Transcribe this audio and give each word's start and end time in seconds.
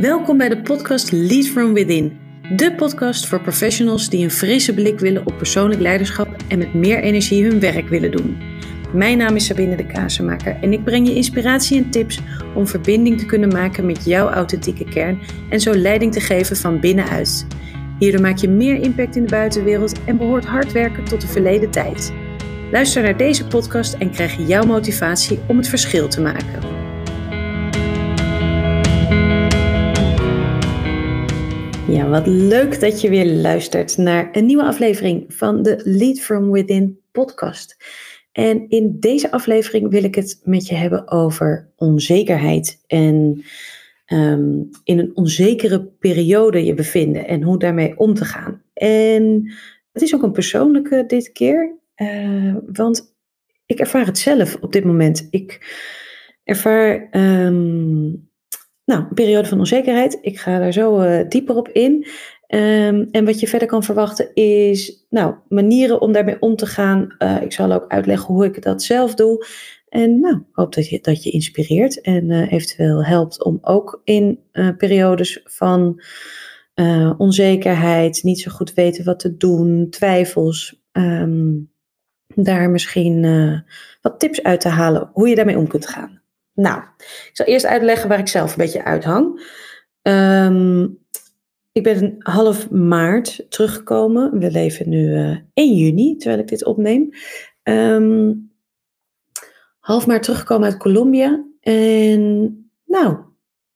Welkom 0.00 0.38
bij 0.38 0.48
de 0.48 0.60
podcast 0.60 1.12
Lead 1.12 1.46
From 1.46 1.72
Within. 1.72 2.18
De 2.56 2.74
podcast 2.74 3.26
voor 3.26 3.40
professionals 3.40 4.08
die 4.08 4.24
een 4.24 4.30
frisse 4.30 4.74
blik 4.74 4.98
willen 4.98 5.26
op 5.26 5.36
persoonlijk 5.36 5.80
leiderschap 5.80 6.36
en 6.48 6.58
met 6.58 6.74
meer 6.74 7.02
energie 7.02 7.44
hun 7.44 7.60
werk 7.60 7.88
willen 7.88 8.10
doen. 8.10 8.36
Mijn 8.92 9.18
naam 9.18 9.36
is 9.36 9.46
Sabine 9.46 9.76
de 9.76 9.86
Kazenmaker 9.86 10.56
en 10.60 10.72
ik 10.72 10.84
breng 10.84 11.08
je 11.08 11.14
inspiratie 11.14 11.76
en 11.76 11.90
tips 11.90 12.20
om 12.54 12.66
verbinding 12.66 13.18
te 13.18 13.26
kunnen 13.26 13.48
maken 13.48 13.86
met 13.86 14.04
jouw 14.04 14.28
authentieke 14.28 14.84
kern 14.84 15.18
en 15.50 15.60
zo 15.60 15.74
leiding 15.74 16.12
te 16.12 16.20
geven 16.20 16.56
van 16.56 16.80
binnenuit. 16.80 17.46
Hierdoor 17.98 18.20
maak 18.20 18.38
je 18.38 18.48
meer 18.48 18.76
impact 18.82 19.16
in 19.16 19.22
de 19.22 19.30
buitenwereld 19.30 20.04
en 20.04 20.16
behoort 20.16 20.44
hard 20.44 20.72
werken 20.72 21.04
tot 21.04 21.20
de 21.20 21.26
verleden 21.26 21.70
tijd. 21.70 22.12
Luister 22.70 23.02
naar 23.02 23.16
deze 23.16 23.46
podcast 23.46 23.94
en 23.94 24.10
krijg 24.10 24.48
jouw 24.48 24.64
motivatie 24.64 25.38
om 25.46 25.56
het 25.56 25.68
verschil 25.68 26.08
te 26.08 26.20
maken. 26.20 26.83
Ja, 31.94 32.08
wat 32.08 32.26
leuk 32.26 32.80
dat 32.80 33.00
je 33.00 33.08
weer 33.08 33.26
luistert 33.26 33.96
naar 33.96 34.28
een 34.32 34.46
nieuwe 34.46 34.62
aflevering 34.62 35.24
van 35.28 35.62
de 35.62 35.80
Lead 35.84 36.20
From 36.20 36.50
Within 36.50 37.00
podcast. 37.12 37.76
En 38.32 38.68
in 38.68 38.96
deze 39.00 39.30
aflevering 39.30 39.90
wil 39.90 40.04
ik 40.04 40.14
het 40.14 40.40
met 40.44 40.66
je 40.66 40.74
hebben 40.74 41.10
over 41.10 41.70
onzekerheid 41.76 42.84
en 42.86 43.44
ehm, 44.06 44.62
in 44.84 44.98
een 44.98 45.10
onzekere 45.14 45.84
periode 45.84 46.64
je 46.64 46.74
bevinden 46.74 47.26
en 47.26 47.42
hoe 47.42 47.58
daarmee 47.58 47.98
om 47.98 48.14
te 48.14 48.24
gaan. 48.24 48.62
En 48.74 49.52
het 49.92 50.02
is 50.02 50.14
ook 50.14 50.22
een 50.22 50.32
persoonlijke 50.32 51.04
dit 51.06 51.32
keer, 51.32 51.76
uh, 51.96 52.56
want 52.66 53.14
ik 53.66 53.78
ervaar 53.78 54.06
het 54.06 54.18
zelf 54.18 54.56
op 54.60 54.72
dit 54.72 54.84
moment. 54.84 55.26
Ik 55.30 55.76
ervaar 56.44 57.08
um, 57.10 58.28
nou, 58.84 59.00
een 59.00 59.14
periode 59.14 59.48
van 59.48 59.58
onzekerheid. 59.58 60.18
Ik 60.20 60.38
ga 60.38 60.58
daar 60.58 60.72
zo 60.72 61.00
uh, 61.00 61.28
dieper 61.28 61.56
op 61.56 61.68
in. 61.68 62.06
Um, 62.48 63.08
en 63.10 63.24
wat 63.24 63.40
je 63.40 63.48
verder 63.48 63.68
kan 63.68 63.82
verwachten 63.82 64.34
is 64.34 65.06
nou, 65.10 65.34
manieren 65.48 66.00
om 66.00 66.12
daarmee 66.12 66.40
om 66.40 66.56
te 66.56 66.66
gaan. 66.66 67.14
Uh, 67.18 67.42
ik 67.42 67.52
zal 67.52 67.72
ook 67.72 67.84
uitleggen 67.88 68.34
hoe 68.34 68.44
ik 68.44 68.62
dat 68.62 68.82
zelf 68.82 69.14
doe. 69.14 69.46
En 69.88 70.20
nou, 70.20 70.36
ik 70.36 70.46
hoop 70.52 70.74
dat 70.74 70.88
je, 70.88 70.98
dat 71.00 71.22
je 71.22 71.30
inspireert 71.30 72.00
en 72.00 72.30
uh, 72.30 72.52
eventueel 72.52 73.04
helpt 73.04 73.44
om 73.44 73.58
ook 73.62 74.00
in 74.04 74.40
periodes 74.78 75.40
van 75.44 76.02
onzekerheid, 77.18 78.22
niet 78.22 78.40
zo 78.40 78.50
goed 78.50 78.74
weten 78.74 79.04
wat 79.04 79.18
te 79.18 79.36
doen, 79.36 79.86
twijfels, 79.90 80.82
um, 80.92 81.70
daar 82.34 82.70
misschien 82.70 83.22
wat 84.00 84.20
tips 84.20 84.42
uit 84.42 84.60
te 84.60 84.68
halen 84.68 85.10
hoe 85.12 85.28
je 85.28 85.34
daarmee 85.34 85.58
om 85.58 85.66
kunt 85.66 85.86
gaan. 85.86 86.22
Nou, 86.54 86.82
ik 86.98 87.30
zal 87.32 87.46
eerst 87.46 87.66
uitleggen 87.66 88.08
waar 88.08 88.18
ik 88.18 88.28
zelf 88.28 88.50
een 88.50 88.64
beetje 88.64 88.84
uithang. 88.84 89.52
Um, 90.02 90.98
ik 91.72 91.82
ben 91.82 92.16
half 92.18 92.70
maart 92.70 93.46
teruggekomen. 93.48 94.38
We 94.38 94.50
leven 94.50 94.88
nu 94.88 95.08
uh, 95.08 95.30
eh, 95.30 95.38
1 95.54 95.74
juni, 95.74 96.16
terwijl 96.16 96.40
ik 96.40 96.48
dit 96.48 96.64
opneem. 96.64 97.10
Um, 97.62 98.52
half 99.78 100.06
maart 100.06 100.22
teruggekomen 100.22 100.68
uit 100.68 100.78
Colombia. 100.78 101.44
En 101.60 102.20
nou, 102.84 103.16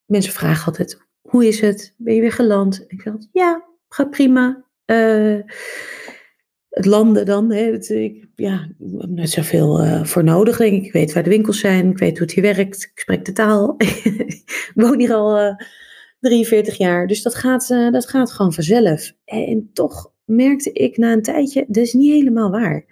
mensen 0.05 0.33
vragen 0.33 0.67
altijd, 0.67 0.99
hoe 1.21 1.47
is 1.47 1.61
het? 1.61 1.95
Ben 1.97 2.15
je 2.15 2.21
weer 2.21 2.33
geland? 2.33 2.85
Ik 2.89 3.01
zeg, 3.01 3.15
ja, 3.33 3.65
gaat 3.89 4.11
prima. 4.11 4.65
Uh, 4.87 5.41
het 6.79 6.87
landen 6.87 7.27
dan. 7.27 7.53
Hè, 7.53 7.73
het, 7.73 7.89
ik, 7.89 8.29
ja, 8.35 8.69
ik 8.79 9.01
heb 9.01 9.11
net 9.11 9.31
zoveel 9.31 9.85
uh, 9.85 10.05
voor 10.05 10.25
nodig, 10.25 10.61
ik. 10.61 10.93
Weet 10.93 11.13
waar 11.13 11.23
de 11.23 11.31
winkels 11.31 11.59
zijn, 11.59 11.91
ik 11.91 11.99
weet 11.99 12.19
hoe 12.19 12.27
het 12.27 12.33
hier 12.33 12.55
werkt, 12.55 12.83
ik 12.83 13.01
spreek 13.01 13.25
de 13.25 13.33
taal. 13.33 13.75
ik 13.79 14.73
woon 14.75 14.99
hier 14.99 15.13
al 15.13 15.39
uh, 15.39 15.47
eh, 15.47 15.57
43 16.21 16.77
jaar, 16.77 17.07
dus 17.07 17.23
dat 17.23 17.35
gaat, 17.35 17.69
dat 17.69 18.09
gaat 18.09 18.33
gewoon 18.33 18.53
vanzelf. 18.53 19.13
En, 19.25 19.71
toch 19.73 20.13
merkte 20.25 20.73
ik 20.73 20.97
na 20.97 21.13
een 21.13 21.23
tijdje, 21.23 21.65
dat 21.69 21.85
is 21.85 21.93
niet 21.93 22.13
helemaal 22.13 22.51
waar. 22.51 22.85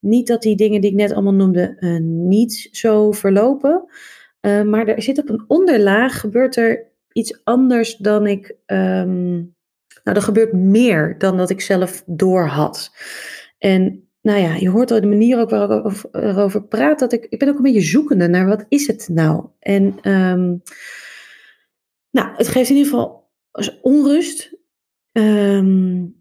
Niet 0.00 0.26
dat 0.26 0.42
die 0.42 0.56
dingen 0.56 0.80
die 0.80 0.90
ik 0.90 0.96
net 0.96 1.12
allemaal 1.12 1.34
noemde 1.34 1.98
niet 2.02 2.68
zo 2.70 3.12
verlopen, 3.12 3.84
maar 4.40 4.86
er 4.86 5.02
zit 5.02 5.18
op 5.18 5.28
een 5.28 5.44
onderlaag, 5.46 6.20
gebeurt 6.20 6.56
er 6.56 6.86
iets 7.12 7.40
anders 7.44 7.96
dan 7.96 8.26
ik... 8.26 8.56
Um, 8.66 9.56
nou, 10.08 10.20
er 10.20 10.26
gebeurt 10.26 10.52
meer 10.52 11.18
dan 11.18 11.36
dat 11.36 11.50
ik 11.50 11.60
zelf 11.60 12.02
door 12.06 12.46
had. 12.46 12.92
En 13.58 14.08
nou 14.22 14.40
ja, 14.40 14.54
je 14.54 14.68
hoort 14.68 14.90
al 14.90 15.00
de 15.00 15.06
manier 15.06 15.38
ook 15.38 15.50
waar 15.50 15.70
ik 15.70 16.04
erover 16.12 16.62
praat, 16.62 16.98
dat 16.98 17.12
ik, 17.12 17.26
ik 17.28 17.38
ben 17.38 17.48
ook 17.48 17.56
een 17.56 17.62
beetje 17.62 17.80
zoekende 17.80 18.28
naar 18.28 18.46
wat 18.46 18.64
is 18.68 18.86
het 18.86 19.08
nou? 19.08 19.46
En 19.58 19.84
um, 20.12 20.62
nou, 22.10 22.28
het 22.36 22.48
geeft 22.48 22.70
in 22.70 22.76
ieder 22.76 22.90
geval 22.90 23.30
onrust. 23.82 24.56
Um, 25.12 26.16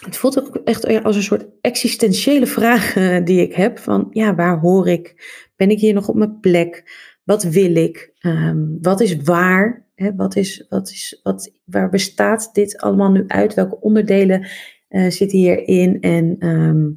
het 0.00 0.16
voelt 0.16 0.40
ook 0.40 0.56
echt 0.56 1.04
als 1.04 1.16
een 1.16 1.22
soort 1.22 1.46
existentiële 1.60 2.46
vraag 2.58 2.92
die 3.24 3.40
ik 3.42 3.54
heb. 3.54 3.78
Van 3.78 4.06
ja, 4.10 4.34
waar 4.34 4.58
hoor 4.58 4.88
ik? 4.88 5.14
Ben 5.56 5.70
ik 5.70 5.80
hier 5.80 5.94
nog 5.94 6.08
op 6.08 6.14
mijn 6.14 6.40
plek? 6.40 6.90
Wat 7.24 7.42
wil 7.42 7.76
ik? 7.76 8.12
Um, 8.20 8.78
wat 8.80 9.00
is 9.00 9.16
waar? 9.16 9.87
Hè, 9.98 10.14
wat 10.14 10.36
is, 10.36 10.66
wat 10.68 10.90
is, 10.90 11.20
wat, 11.22 11.52
waar 11.64 11.88
bestaat 11.88 12.50
dit 12.52 12.76
allemaal 12.76 13.10
nu 13.10 13.24
uit? 13.26 13.54
Welke 13.54 13.80
onderdelen 13.80 14.46
uh, 14.88 15.10
zitten 15.10 15.38
hierin? 15.38 16.00
En 16.00 16.46
um, 16.48 16.96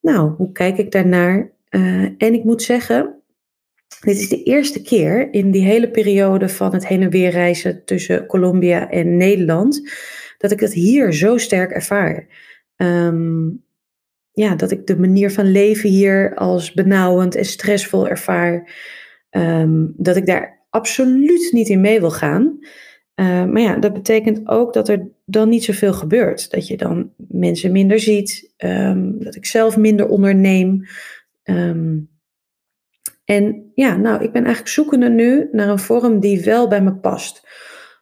nou, 0.00 0.30
hoe 0.30 0.52
kijk 0.52 0.78
ik 0.78 0.90
daarnaar? 0.90 1.52
Uh, 1.70 2.02
en 2.02 2.34
ik 2.34 2.44
moet 2.44 2.62
zeggen, 2.62 3.22
dit 4.00 4.16
is 4.16 4.28
de 4.28 4.42
eerste 4.42 4.82
keer 4.82 5.32
in 5.32 5.50
die 5.50 5.64
hele 5.64 5.90
periode 5.90 6.48
van 6.48 6.72
het 6.72 6.86
heen 6.86 7.02
en 7.02 7.10
weer 7.10 7.30
reizen 7.30 7.84
tussen 7.84 8.26
Colombia 8.26 8.90
en 8.90 9.16
Nederland, 9.16 9.90
dat 10.38 10.50
ik 10.50 10.60
het 10.60 10.72
hier 10.72 11.12
zo 11.12 11.36
sterk 11.36 11.70
ervaar. 11.70 12.26
Um, 12.76 13.64
ja, 14.32 14.54
dat 14.54 14.70
ik 14.70 14.86
de 14.86 14.98
manier 14.98 15.30
van 15.30 15.50
leven 15.50 15.90
hier 15.90 16.34
als 16.34 16.72
benauwend 16.72 17.34
en 17.34 17.44
stressvol 17.44 18.08
ervaar. 18.08 18.72
Um, 19.30 19.94
dat 19.96 20.16
ik 20.16 20.26
daar 20.26 20.63
absoluut 20.74 21.52
niet 21.52 21.68
in 21.68 21.80
mee 21.80 22.00
wil 22.00 22.10
gaan. 22.10 22.58
Uh, 23.14 23.44
maar 23.44 23.60
ja, 23.60 23.76
dat 23.76 23.92
betekent 23.92 24.48
ook 24.48 24.72
dat 24.72 24.88
er 24.88 25.08
dan 25.24 25.48
niet 25.48 25.64
zoveel 25.64 25.92
gebeurt. 25.92 26.50
Dat 26.50 26.66
je 26.66 26.76
dan 26.76 27.12
mensen 27.16 27.72
minder 27.72 28.00
ziet, 28.00 28.52
um, 28.58 29.24
dat 29.24 29.34
ik 29.34 29.46
zelf 29.46 29.76
minder 29.76 30.08
onderneem. 30.08 30.86
Um, 31.44 32.08
en 33.24 33.70
ja, 33.74 33.96
nou, 33.96 34.22
ik 34.22 34.32
ben 34.32 34.44
eigenlijk 34.44 34.74
zoekende 34.74 35.08
nu 35.08 35.48
naar 35.52 35.68
een 35.68 35.78
vorm 35.78 36.20
die 36.20 36.44
wel 36.44 36.68
bij 36.68 36.82
me 36.82 36.94
past. 36.94 37.48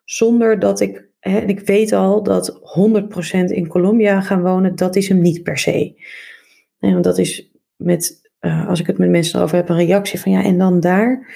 Zonder 0.05 0.59
dat 0.59 0.81
ik, 0.81 1.09
hè, 1.21 1.39
en 1.39 1.49
ik 1.49 1.61
weet 1.61 1.93
al 1.93 2.23
dat 2.23 2.61
100% 2.63 3.53
in 3.53 3.69
Colombia 3.69 4.21
gaan 4.21 4.43
wonen, 4.43 4.77
dat 4.77 4.97
is 4.97 5.09
hem 5.09 5.21
niet 5.21 5.43
per 5.43 5.59
se. 5.59 6.03
En 6.79 7.03
dat 7.03 7.19
is 7.19 7.51
met, 7.77 8.31
uh, 8.41 8.69
als 8.69 8.81
ik 8.81 8.87
het 8.87 8.99
met 8.99 9.11
mensen 9.11 9.41
over 9.41 9.57
heb, 9.57 9.69
een 9.69 9.77
reactie 9.77 10.21
van 10.21 10.33
ja, 10.33 10.45
en 10.45 10.59
dan 10.59 10.81
daar. 10.81 11.27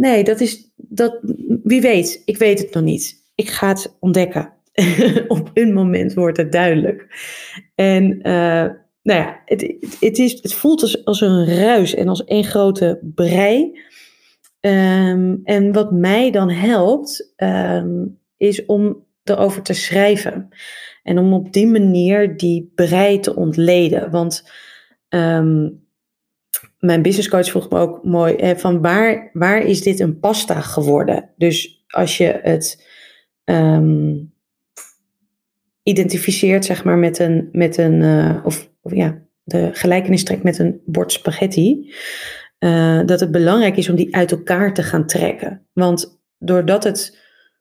Nee, 0.00 0.24
dat 0.24 0.40
is, 0.40 0.70
dat, 0.76 1.18
wie 1.62 1.80
weet, 1.80 2.22
ik 2.24 2.36
weet 2.36 2.58
het 2.58 2.74
nog 2.74 2.82
niet. 2.82 3.30
Ik 3.34 3.48
ga 3.48 3.68
het 3.68 3.96
ontdekken. 3.98 4.52
Op 5.28 5.50
een 5.54 5.72
moment 5.72 6.14
wordt 6.14 6.36
het 6.36 6.52
duidelijk. 6.52 7.06
En 7.74 8.04
uh, 8.12 8.66
nou 9.02 9.20
ja, 9.20 9.42
het, 9.44 9.74
het, 10.00 10.18
is, 10.18 10.32
het 10.42 10.54
voelt 10.54 10.82
als, 10.82 11.04
als 11.04 11.20
een 11.20 11.46
ruis 11.46 11.94
en 11.94 12.08
als 12.08 12.24
één 12.24 12.44
grote 12.44 12.98
brei. 13.14 13.80
Um, 14.60 15.40
en 15.44 15.72
wat 15.72 15.92
mij 15.92 16.30
dan 16.30 16.50
helpt, 16.50 17.32
um, 17.36 18.18
is 18.36 18.66
om 18.66 19.06
erover 19.24 19.62
te 19.62 19.74
schrijven. 19.74 20.48
En 21.02 21.18
om 21.18 21.32
op 21.32 21.52
die 21.52 21.66
manier 21.66 22.36
die 22.36 22.72
brei 22.74 23.20
te 23.20 23.36
ontleden. 23.36 24.10
Want 24.10 24.50
um, 25.08 25.88
mijn 26.80 27.02
business 27.02 27.28
coach 27.28 27.50
vroeg 27.50 27.70
me 27.70 27.78
ook 27.78 28.04
mooi, 28.04 28.34
hè, 28.36 28.58
van 28.58 28.80
waar, 28.80 29.30
waar 29.32 29.62
is 29.62 29.82
dit 29.82 30.00
een 30.00 30.18
pasta 30.18 30.60
geworden? 30.60 31.30
Dus 31.36 31.84
als 31.88 32.16
je 32.16 32.40
het 32.42 32.86
um, 33.44 34.32
identificeert, 35.82 36.64
zeg 36.64 36.84
maar, 36.84 36.98
met 36.98 37.18
een, 37.18 37.48
met 37.52 37.78
een 37.78 38.00
uh, 38.00 38.40
of, 38.44 38.70
of, 38.82 38.94
ja, 38.94 39.22
de 39.42 39.70
gelijkenis 39.72 40.24
trekt 40.24 40.42
met 40.42 40.58
een 40.58 40.80
bord 40.84 41.12
spaghetti, 41.12 41.94
uh, 42.58 43.00
dat 43.06 43.20
het 43.20 43.30
belangrijk 43.30 43.76
is 43.76 43.88
om 43.88 43.96
die 43.96 44.16
uit 44.16 44.30
elkaar 44.30 44.74
te 44.74 44.82
gaan 44.82 45.06
trekken. 45.06 45.66
Want 45.72 46.20
doordat 46.38 46.84
het 46.84 47.18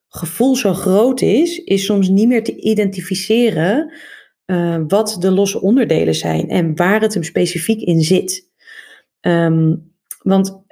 gevoel 0.07 0.56
zo 0.56 0.74
groot 0.74 1.22
is, 1.22 1.57
is 1.57 1.86
soms 1.86 2.10
niet 2.10 2.27
meer 2.27 2.44
te 2.44 2.56
identificeren 2.56 3.94
wat 4.88 5.18
de 5.19 5.31
losse 5.31 5.62
onderdelen 5.62 6.15
zijn 6.15 6.50
en 6.50 6.75
waar 6.75 7.01
het 7.01 7.13
hem 7.13 7.24
specifiek 7.24 7.81
in 7.81 8.01
zit. 8.01 8.49
Um, 9.21 9.94
want 10.24 10.63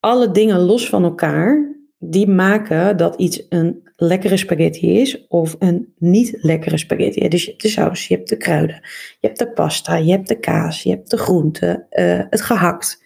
alle 0.00 0.30
dingen 0.30 0.58
los 0.58 0.88
van 0.88 1.04
elkaar, 1.04 1.76
die 1.98 2.26
maken 2.26 2.96
dat 2.96 3.16
iets 3.16 3.46
een 3.48 3.88
lekkere 3.96 4.36
spaghetti 4.36 5.00
is 5.00 5.26
of 5.28 5.56
een 5.58 5.94
niet 5.98 6.38
lekkere 6.42 6.78
spaghetti. 6.78 7.28
Dus 7.28 7.44
je 7.44 7.50
hebt 7.50 7.62
de 7.62 7.68
saus, 7.68 8.08
je 8.08 8.14
hebt 8.14 8.28
de 8.28 8.36
kruiden, 8.36 8.80
je 9.20 9.26
hebt 9.26 9.38
de 9.38 9.52
pasta, 9.52 9.96
je 9.96 10.10
hebt 10.10 10.28
de 10.28 10.38
kaas, 10.38 10.82
je 10.82 10.90
hebt 10.90 11.10
de 11.10 11.16
groenten, 11.16 11.86
uh, 11.90 12.22
het 12.30 12.40
gehakt. 12.40 13.02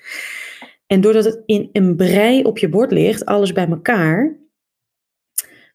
En 0.86 1.00
doordat 1.00 1.24
het 1.24 1.42
in 1.46 1.68
een 1.72 1.96
brei 1.96 2.42
op 2.42 2.58
je 2.58 2.68
bord 2.68 2.92
ligt, 2.92 3.24
alles 3.24 3.52
bij 3.52 3.68
elkaar, 3.68 4.36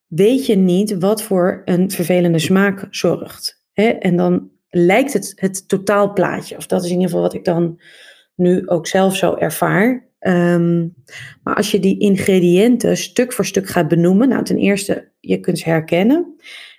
weet 0.08 0.46
je 0.46 0.56
niet 0.56 0.98
wat 0.98 1.22
voor 1.22 1.62
een 1.66 1.92
vervelende 1.92 2.40
smaak 2.40 2.88
zorgt. 2.90 3.66
Hè? 3.74 3.88
En 3.88 4.16
dan 4.16 4.52
lijkt 4.70 5.14
het 5.14 5.34
het 5.36 5.68
totaalplaatje. 5.68 6.58
Of 6.58 6.66
dat 6.66 6.84
is 6.84 6.90
in 6.90 6.94
ieder 6.94 7.08
geval 7.08 7.24
wat 7.24 7.34
ik 7.34 7.46
dan 7.46 7.80
nu 8.38 8.68
ook 8.68 8.88
zelf 8.88 9.16
zo 9.16 9.36
ervaar. 9.36 10.08
Ehm, 10.20 10.88
maar 11.44 11.56
als 11.56 11.72
je 11.72 11.80
die 11.80 12.00
ingrediënten 12.00 12.98
stuk 12.98 13.34
voor 13.34 13.46
stuk 13.46 13.68
gaat 13.68 13.88
benoemen, 13.88 14.30
nou 14.30 14.44
ten 14.44 14.58
eerste, 14.58 15.12
je 15.20 15.40
kunt 15.40 15.60
ze 15.60 15.70
herkennen. 15.70 16.36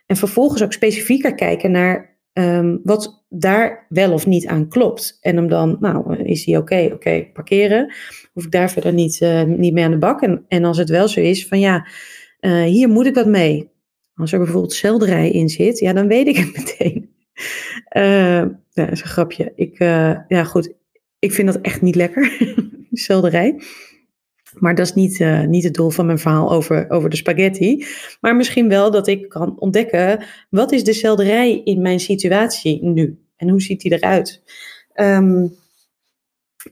En 0.06 0.16
vervolgens 0.16 0.62
ook 0.62 0.72
specifieker 0.72 1.34
kijken 1.34 1.70
naar 1.70 2.16
ehm, 2.32 2.76
wat 2.82 3.24
daar 3.28 3.86
wel 3.88 4.12
of 4.12 4.26
niet 4.26 4.46
aan 4.46 4.68
klopt. 4.68 5.18
En 5.20 5.38
om 5.38 5.48
dan, 5.48 5.76
nou, 5.80 6.16
is 6.16 6.44
die 6.44 6.56
oké, 6.56 6.90
oké, 6.92 7.26
parkeren. 7.32 7.92
Hoef 8.32 8.44
ik 8.44 8.50
daar 8.50 8.70
verder 8.70 8.92
niet, 8.92 9.20
uh, 9.20 9.42
niet 9.42 9.72
mee 9.72 9.84
aan 9.84 9.90
de 9.90 9.98
bak. 9.98 10.22
En, 10.22 10.44
en 10.48 10.64
als 10.64 10.78
het 10.78 10.88
wel 10.88 11.08
zo 11.08 11.20
is, 11.20 11.46
van 11.46 11.60
ja, 11.60 11.86
uh, 12.40 12.62
hier 12.62 12.88
moet 12.88 13.06
ik 13.06 13.14
wat 13.14 13.26
mee. 13.26 13.70
Als 14.14 14.32
er 14.32 14.38
bijvoorbeeld 14.38 14.72
selderij 14.72 15.30
in 15.30 15.48
zit, 15.48 15.78
ja, 15.78 15.92
dan 15.92 16.08
weet 16.08 16.26
ik 16.26 16.36
het 16.36 16.56
meteen. 16.56 17.06
Uh, 17.96 18.44
dat 18.72 18.90
is 18.90 19.00
een 19.00 19.08
grapje. 19.08 19.52
Ik, 19.54 19.78
ja, 20.28 20.44
goed. 20.44 20.77
Ik 21.18 21.32
vind 21.32 21.52
dat 21.52 21.60
echt 21.60 21.82
niet 21.82 21.94
lekker, 21.94 22.54
selderij. 22.92 23.60
Maar 24.54 24.74
dat 24.74 24.86
is 24.86 24.94
niet, 24.94 25.18
uh, 25.18 25.44
niet 25.44 25.64
het 25.64 25.74
doel 25.74 25.90
van 25.90 26.06
mijn 26.06 26.18
verhaal 26.18 26.50
over, 26.50 26.90
over 26.90 27.10
de 27.10 27.16
spaghetti. 27.16 27.86
Maar 28.20 28.36
misschien 28.36 28.68
wel 28.68 28.90
dat 28.90 29.06
ik 29.06 29.28
kan 29.28 29.58
ontdekken, 29.58 30.24
wat 30.50 30.72
is 30.72 30.84
de 30.84 30.92
selderij 30.92 31.60
in 31.64 31.82
mijn 31.82 32.00
situatie 32.00 32.84
nu? 32.84 33.18
En 33.36 33.48
hoe 33.48 33.62
ziet 33.62 33.80
die 33.80 33.92
eruit? 33.92 34.42
Um, 34.94 35.56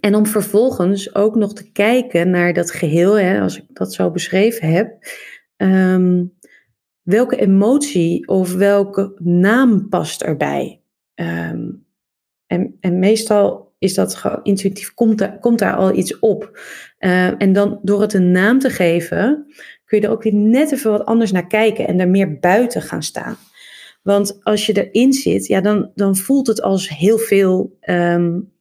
en 0.01 0.15
om 0.15 0.27
vervolgens 0.27 1.15
ook 1.15 1.35
nog 1.35 1.53
te 1.53 1.73
kijken 1.73 2.31
naar 2.31 2.53
dat 2.53 2.71
geheel, 2.71 3.19
hè, 3.19 3.41
als 3.41 3.57
ik 3.57 3.65
dat 3.73 3.93
zo 3.93 4.11
beschreven 4.11 4.69
heb. 4.69 4.99
Um, 5.57 6.33
welke 7.03 7.37
emotie 7.37 8.29
of 8.29 8.55
welke 8.55 9.15
naam 9.19 9.89
past 9.89 10.23
erbij? 10.23 10.81
Um, 11.15 11.87
en, 12.47 12.77
en 12.81 12.99
meestal 12.99 13.66
is 13.79 13.95
dat 13.95 14.41
intuïtief, 14.43 14.95
komt, 14.95 15.19
daar, 15.19 15.39
komt 15.39 15.59
daar 15.59 15.77
al 15.77 15.97
iets 15.97 16.19
op. 16.19 16.59
Uh, 16.99 17.43
en 17.43 17.53
dan 17.53 17.79
door 17.83 18.01
het 18.01 18.13
een 18.13 18.31
naam 18.31 18.59
te 18.59 18.71
geven, 18.71 19.47
kun 19.85 20.01
je 20.01 20.07
er 20.07 20.13
ook 20.13 20.23
weer 20.23 20.35
net 20.35 20.73
even 20.73 20.91
wat 20.91 21.05
anders 21.05 21.33
naar 21.33 21.47
kijken 21.47 21.87
en 21.89 22.01
er 22.01 22.09
meer 22.09 22.39
buiten 22.39 22.83
gaan 22.83 23.03
staan. 23.03 23.37
Want 24.03 24.39
als 24.43 24.67
je 24.67 24.89
erin 24.89 25.13
zit, 25.13 25.47
ja, 25.47 25.61
dan, 25.61 25.91
dan 25.95 26.17
voelt 26.17 26.47
het 26.47 26.63
als 26.63 26.89
heel 26.89 27.19
veel. 27.19 27.79
Um, 27.81 28.53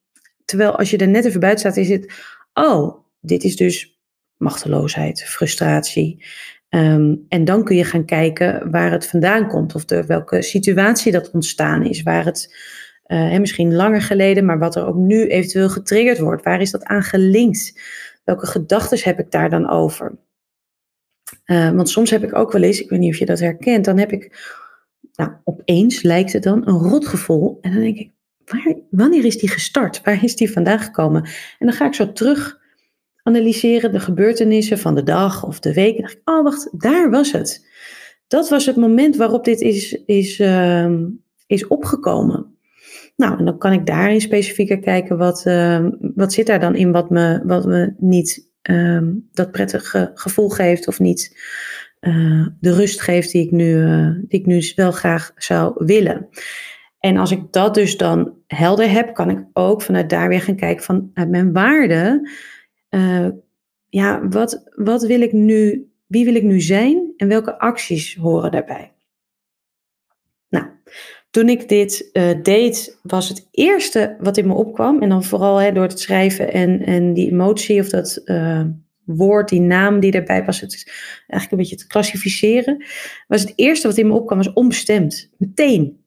terwijl 0.45 0.77
als 0.77 0.89
je 0.89 0.97
er 0.97 1.07
net 1.07 1.25
even 1.25 1.39
buiten 1.39 1.59
staat, 1.59 1.83
is 1.83 1.89
het, 1.89 2.13
oh, 2.53 2.97
dit 3.21 3.43
is 3.43 3.55
dus 3.55 3.99
machteloosheid, 4.37 5.23
frustratie. 5.23 6.25
Um, 6.69 7.25
en 7.29 7.45
dan 7.45 7.63
kun 7.63 7.75
je 7.75 7.83
gaan 7.83 8.05
kijken 8.05 8.71
waar 8.71 8.91
het 8.91 9.07
vandaan 9.07 9.47
komt, 9.47 9.75
of 9.75 9.85
de, 9.85 10.05
welke 10.05 10.41
situatie 10.41 11.11
dat 11.11 11.31
ontstaan 11.31 11.85
is, 11.85 12.03
waar 12.03 12.25
het 12.25 12.55
uh, 13.07 13.37
misschien 13.37 13.75
langer 13.75 14.01
geleden, 14.01 14.45
maar 14.45 14.59
wat 14.59 14.75
er 14.75 14.85
ook 14.85 14.95
nu 14.95 15.27
eventueel 15.27 15.69
getriggerd 15.69 16.19
wordt. 16.19 16.43
Waar 16.43 16.61
is 16.61 16.71
dat 16.71 16.83
aan 16.83 17.03
gelinkt? 17.03 17.81
Welke 18.23 18.45
gedachten 18.45 18.99
heb 19.01 19.19
ik 19.19 19.31
daar 19.31 19.49
dan 19.49 19.69
over? 19.69 20.17
Uh, 21.45 21.71
want 21.71 21.89
soms 21.89 22.09
heb 22.09 22.23
ik 22.23 22.35
ook 22.35 22.51
wel 22.51 22.61
eens, 22.61 22.81
ik 22.81 22.89
weet 22.89 22.99
niet 22.99 23.13
of 23.13 23.19
je 23.19 23.25
dat 23.25 23.39
herkent, 23.39 23.85
dan 23.85 23.97
heb 23.97 24.11
ik, 24.11 24.53
nou, 25.15 25.31
opeens 25.43 26.01
lijkt 26.01 26.33
het 26.33 26.43
dan 26.43 26.67
een 26.67 26.79
rotgevoel. 26.79 27.57
En 27.61 27.71
dan 27.71 27.81
denk 27.81 27.97
ik, 27.97 28.11
waar, 28.45 28.75
wanneer 28.89 29.25
is 29.25 29.37
die 29.37 29.49
gestart? 29.49 30.01
Waar 30.03 30.23
is 30.23 30.35
die 30.35 30.51
vandaan 30.51 30.79
gekomen? 30.79 31.23
En 31.59 31.65
dan 31.65 31.73
ga 31.73 31.85
ik 31.85 31.93
zo 31.93 32.11
terug 32.11 32.63
analyseren 33.23 33.91
de 33.91 33.99
gebeurtenissen 33.99 34.79
van 34.79 34.95
de 34.95 35.03
dag 35.03 35.45
of 35.45 35.59
de 35.59 35.73
week. 35.73 35.97
En 35.97 36.01
dan 36.01 36.03
dacht 36.03 36.15
ik, 36.15 36.29
oh 36.29 36.43
wacht, 36.43 36.81
daar 36.81 37.09
was 37.09 37.31
het. 37.31 37.67
Dat 38.27 38.49
was 38.49 38.65
het 38.65 38.75
moment 38.75 39.15
waarop 39.15 39.45
dit 39.45 39.61
is, 39.61 39.93
is, 40.05 40.39
uh, 40.39 40.91
is 41.47 41.67
opgekomen. 41.67 42.54
Nou, 43.15 43.37
en 43.37 43.45
dan 43.45 43.57
kan 43.57 43.71
ik 43.71 43.85
daarin 43.85 44.21
specifieker 44.21 44.79
kijken 44.79 45.17
wat, 45.17 45.45
uh, 45.47 45.87
wat 45.99 46.33
zit 46.33 46.47
daar 46.47 46.59
dan 46.59 46.75
in 46.75 46.91
wat 46.91 47.09
me, 47.09 47.41
wat 47.45 47.65
me 47.65 47.93
niet 47.97 48.49
um, 48.61 49.29
dat 49.31 49.51
prettige 49.51 50.11
gevoel 50.13 50.49
geeft 50.49 50.87
of 50.87 50.99
niet 50.99 51.37
uh, 52.01 52.47
de 52.59 52.73
rust 52.73 53.01
geeft 53.01 53.31
die 53.31 53.45
ik, 53.45 53.51
nu, 53.51 53.73
uh, 53.73 54.11
die 54.27 54.39
ik 54.39 54.45
nu 54.45 54.61
wel 54.75 54.91
graag 54.91 55.31
zou 55.35 55.85
willen. 55.85 56.29
En 56.99 57.17
als 57.17 57.31
ik 57.31 57.51
dat 57.51 57.73
dus 57.73 57.97
dan 57.97 58.33
helder 58.47 58.91
heb, 58.91 59.13
kan 59.13 59.29
ik 59.29 59.45
ook 59.53 59.81
vanuit 59.81 60.09
daar 60.09 60.29
weer 60.29 60.41
gaan 60.41 60.55
kijken 60.55 60.83
vanuit 60.83 61.29
mijn 61.29 61.53
waarde. 61.53 62.29
ja, 63.89 64.27
wat, 64.27 64.63
wat 64.75 65.05
wil 65.05 65.21
ik 65.21 65.31
nu, 65.31 65.89
wie 66.05 66.25
wil 66.25 66.35
ik 66.35 66.43
nu 66.43 66.61
zijn 66.61 67.13
en 67.17 67.27
welke 67.27 67.59
acties 67.59 68.15
horen 68.15 68.51
daarbij? 68.51 68.93
Nou, 70.49 70.65
toen 71.35 71.49
ik 71.49 71.69
dit 71.69 72.09
uh, 72.13 72.29
deed, 72.43 72.99
was 73.01 73.29
het 73.29 73.47
eerste 73.51 74.15
wat 74.19 74.37
in 74.37 74.47
me 74.47 74.53
opkwam. 74.53 75.01
En 75.01 75.09
dan 75.09 75.23
vooral 75.23 75.57
hè, 75.57 75.71
door 75.71 75.83
het 75.83 75.99
schrijven 75.99 76.53
en, 76.53 76.85
en 76.85 77.13
die 77.13 77.31
emotie 77.31 77.79
of 77.79 77.89
dat 77.89 78.21
uh, 78.25 78.63
woord, 79.05 79.49
die 79.49 79.59
naam 79.59 79.99
die 79.99 80.11
erbij 80.11 80.45
was. 80.45 80.59
Het 80.59 80.83
eigenlijk 81.17 81.51
een 81.51 81.57
beetje 81.57 81.75
te 81.75 81.87
klassificeren. 81.87 82.83
Was 83.27 83.41
het 83.41 83.53
eerste 83.55 83.87
wat 83.87 83.97
in 83.97 84.07
me 84.07 84.13
opkwam, 84.13 84.37
was 84.37 84.53
onbestemd. 84.53 85.31
Meteen. 85.37 86.03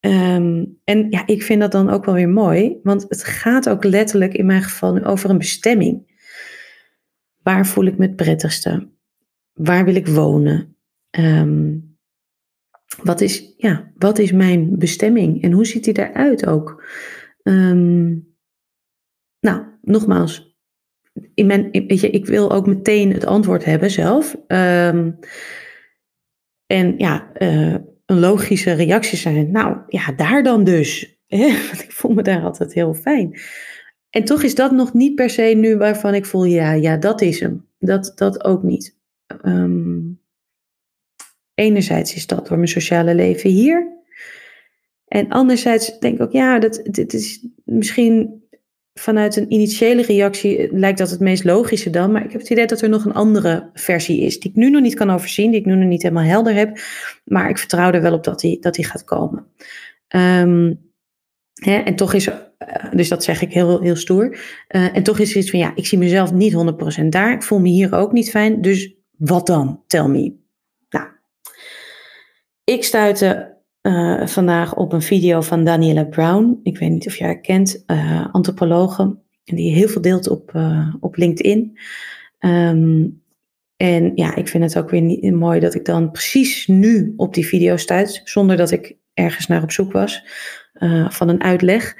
Um, 0.00 0.78
en 0.84 1.06
ja, 1.10 1.26
ik 1.26 1.42
vind 1.42 1.60
dat 1.60 1.72
dan 1.72 1.90
ook 1.90 2.04
wel 2.04 2.14
weer 2.14 2.28
mooi. 2.28 2.76
Want 2.82 3.04
het 3.08 3.24
gaat 3.24 3.68
ook 3.68 3.84
letterlijk 3.84 4.34
in 4.34 4.46
mijn 4.46 4.62
geval 4.62 5.04
over 5.04 5.30
een 5.30 5.38
bestemming. 5.38 6.20
Waar 7.42 7.66
voel 7.66 7.84
ik 7.84 7.98
me 7.98 8.06
het 8.06 8.16
prettigste? 8.16 8.88
Waar 9.52 9.84
wil 9.84 9.94
ik 9.94 10.06
wonen? 10.06 10.76
Um, 11.10 11.85
wat 13.02 13.20
is, 13.20 13.54
ja, 13.56 13.92
wat 13.96 14.18
is 14.18 14.32
mijn 14.32 14.78
bestemming 14.78 15.42
en 15.42 15.52
hoe 15.52 15.66
ziet 15.66 15.84
die 15.84 15.98
eruit 15.98 16.46
ook? 16.46 16.84
Um, 17.42 18.34
nou, 19.40 19.64
nogmaals, 19.82 20.56
in 21.34 21.46
mijn, 21.46 21.70
weet 21.70 22.00
je, 22.00 22.10
ik 22.10 22.26
wil 22.26 22.52
ook 22.52 22.66
meteen 22.66 23.12
het 23.12 23.24
antwoord 23.24 23.64
hebben 23.64 23.90
zelf. 23.90 24.36
Um, 24.48 25.18
en 26.66 26.94
ja, 26.98 27.30
uh, 27.38 27.76
een 28.06 28.18
logische 28.18 28.72
reactie 28.72 29.18
zijn, 29.18 29.50
nou 29.50 29.78
ja, 29.86 30.12
daar 30.12 30.42
dan 30.42 30.64
dus. 30.64 31.14
Ik 31.86 31.92
voel 31.92 32.14
me 32.14 32.22
daar 32.22 32.42
altijd 32.42 32.74
heel 32.74 32.94
fijn. 32.94 33.40
En 34.10 34.24
toch 34.24 34.42
is 34.42 34.54
dat 34.54 34.70
nog 34.70 34.94
niet 34.94 35.14
per 35.14 35.30
se 35.30 35.42
nu 35.42 35.76
waarvan 35.76 36.14
ik 36.14 36.24
voel, 36.24 36.44
ja, 36.44 36.72
ja, 36.72 36.96
dat 36.96 37.20
is 37.20 37.40
hem. 37.40 37.66
Dat, 37.78 38.12
dat 38.14 38.44
ook 38.44 38.62
niet. 38.62 38.98
Um, 39.42 40.20
Enerzijds 41.56 42.14
is 42.14 42.26
dat 42.26 42.48
door 42.48 42.56
mijn 42.56 42.68
sociale 42.68 43.14
leven 43.14 43.50
hier. 43.50 43.94
En 45.08 45.28
anderzijds 45.28 45.98
denk 45.98 46.14
ik 46.14 46.22
ook, 46.22 46.32
ja, 46.32 46.58
dat, 46.58 46.80
dit 46.84 47.12
is 47.12 47.46
misschien 47.64 48.44
vanuit 48.94 49.36
een 49.36 49.52
initiële 49.52 50.02
reactie 50.02 50.58
eh, 50.58 50.72
lijkt 50.72 50.98
dat 50.98 51.10
het 51.10 51.20
meest 51.20 51.44
logische 51.44 51.90
dan. 51.90 52.12
Maar 52.12 52.24
ik 52.24 52.32
heb 52.32 52.40
het 52.40 52.50
idee 52.50 52.66
dat 52.66 52.80
er 52.80 52.88
nog 52.88 53.04
een 53.04 53.12
andere 53.12 53.70
versie 53.72 54.20
is. 54.20 54.40
Die 54.40 54.50
ik 54.50 54.56
nu 54.56 54.70
nog 54.70 54.82
niet 54.82 54.94
kan 54.94 55.10
overzien, 55.10 55.50
die 55.50 55.60
ik 55.60 55.66
nu 55.66 55.74
nog 55.74 55.88
niet 55.88 56.02
helemaal 56.02 56.24
helder 56.24 56.54
heb. 56.54 56.78
Maar 57.24 57.48
ik 57.48 57.58
vertrouw 57.58 57.90
er 57.90 58.02
wel 58.02 58.14
op 58.14 58.24
dat 58.24 58.40
die, 58.40 58.60
dat 58.60 58.74
die 58.74 58.84
gaat 58.84 59.04
komen. 59.04 59.46
Um, 60.16 60.80
hè, 61.54 61.76
en 61.76 61.96
toch 61.96 62.14
is 62.14 62.26
eh, 62.26 62.90
dus 62.92 63.08
dat 63.08 63.24
zeg 63.24 63.42
ik 63.42 63.52
heel, 63.52 63.80
heel 63.80 63.96
stoer. 63.96 64.38
Uh, 64.68 64.96
en 64.96 65.02
toch 65.02 65.18
is 65.18 65.30
er 65.30 65.36
iets 65.36 65.50
van, 65.50 65.58
ja, 65.58 65.72
ik 65.74 65.86
zie 65.86 65.98
mezelf 65.98 66.32
niet 66.32 66.54
100% 67.02 67.06
daar. 67.06 67.32
Ik 67.32 67.42
voel 67.42 67.60
me 67.60 67.68
hier 67.68 67.94
ook 67.94 68.12
niet 68.12 68.30
fijn. 68.30 68.60
Dus 68.60 68.94
wat 69.16 69.46
dan? 69.46 69.82
Tell 69.86 70.06
me. 70.06 70.44
Ik 72.66 72.84
stuitte 72.84 73.56
uh, 73.82 74.26
vandaag 74.26 74.74
op 74.74 74.92
een 74.92 75.02
video 75.02 75.40
van 75.40 75.64
Daniela 75.64 76.04
Brown. 76.04 76.60
Ik 76.62 76.78
weet 76.78 76.90
niet 76.90 77.06
of 77.06 77.16
jij 77.16 77.26
haar 77.26 77.40
kent, 77.40 77.84
uh, 77.86 78.26
antropologe. 78.32 79.16
Die 79.44 79.72
heel 79.72 79.88
veel 79.88 80.00
deelt 80.00 80.28
op, 80.28 80.52
uh, 80.56 80.94
op 81.00 81.16
LinkedIn. 81.16 81.78
Um, 82.40 83.22
en 83.76 84.12
ja, 84.14 84.34
ik 84.34 84.48
vind 84.48 84.64
het 84.64 84.78
ook 84.78 84.90
weer 84.90 85.00
niet, 85.00 85.34
mooi 85.34 85.60
dat 85.60 85.74
ik 85.74 85.84
dan 85.84 86.10
precies 86.10 86.66
nu 86.66 87.12
op 87.16 87.34
die 87.34 87.46
video 87.46 87.76
stuit. 87.76 88.20
Zonder 88.24 88.56
dat 88.56 88.70
ik 88.70 88.96
ergens 89.14 89.46
naar 89.46 89.62
op 89.62 89.70
zoek 89.70 89.92
was 89.92 90.24
van 91.08 91.28
een 91.28 91.42
uitleg. 91.42 91.96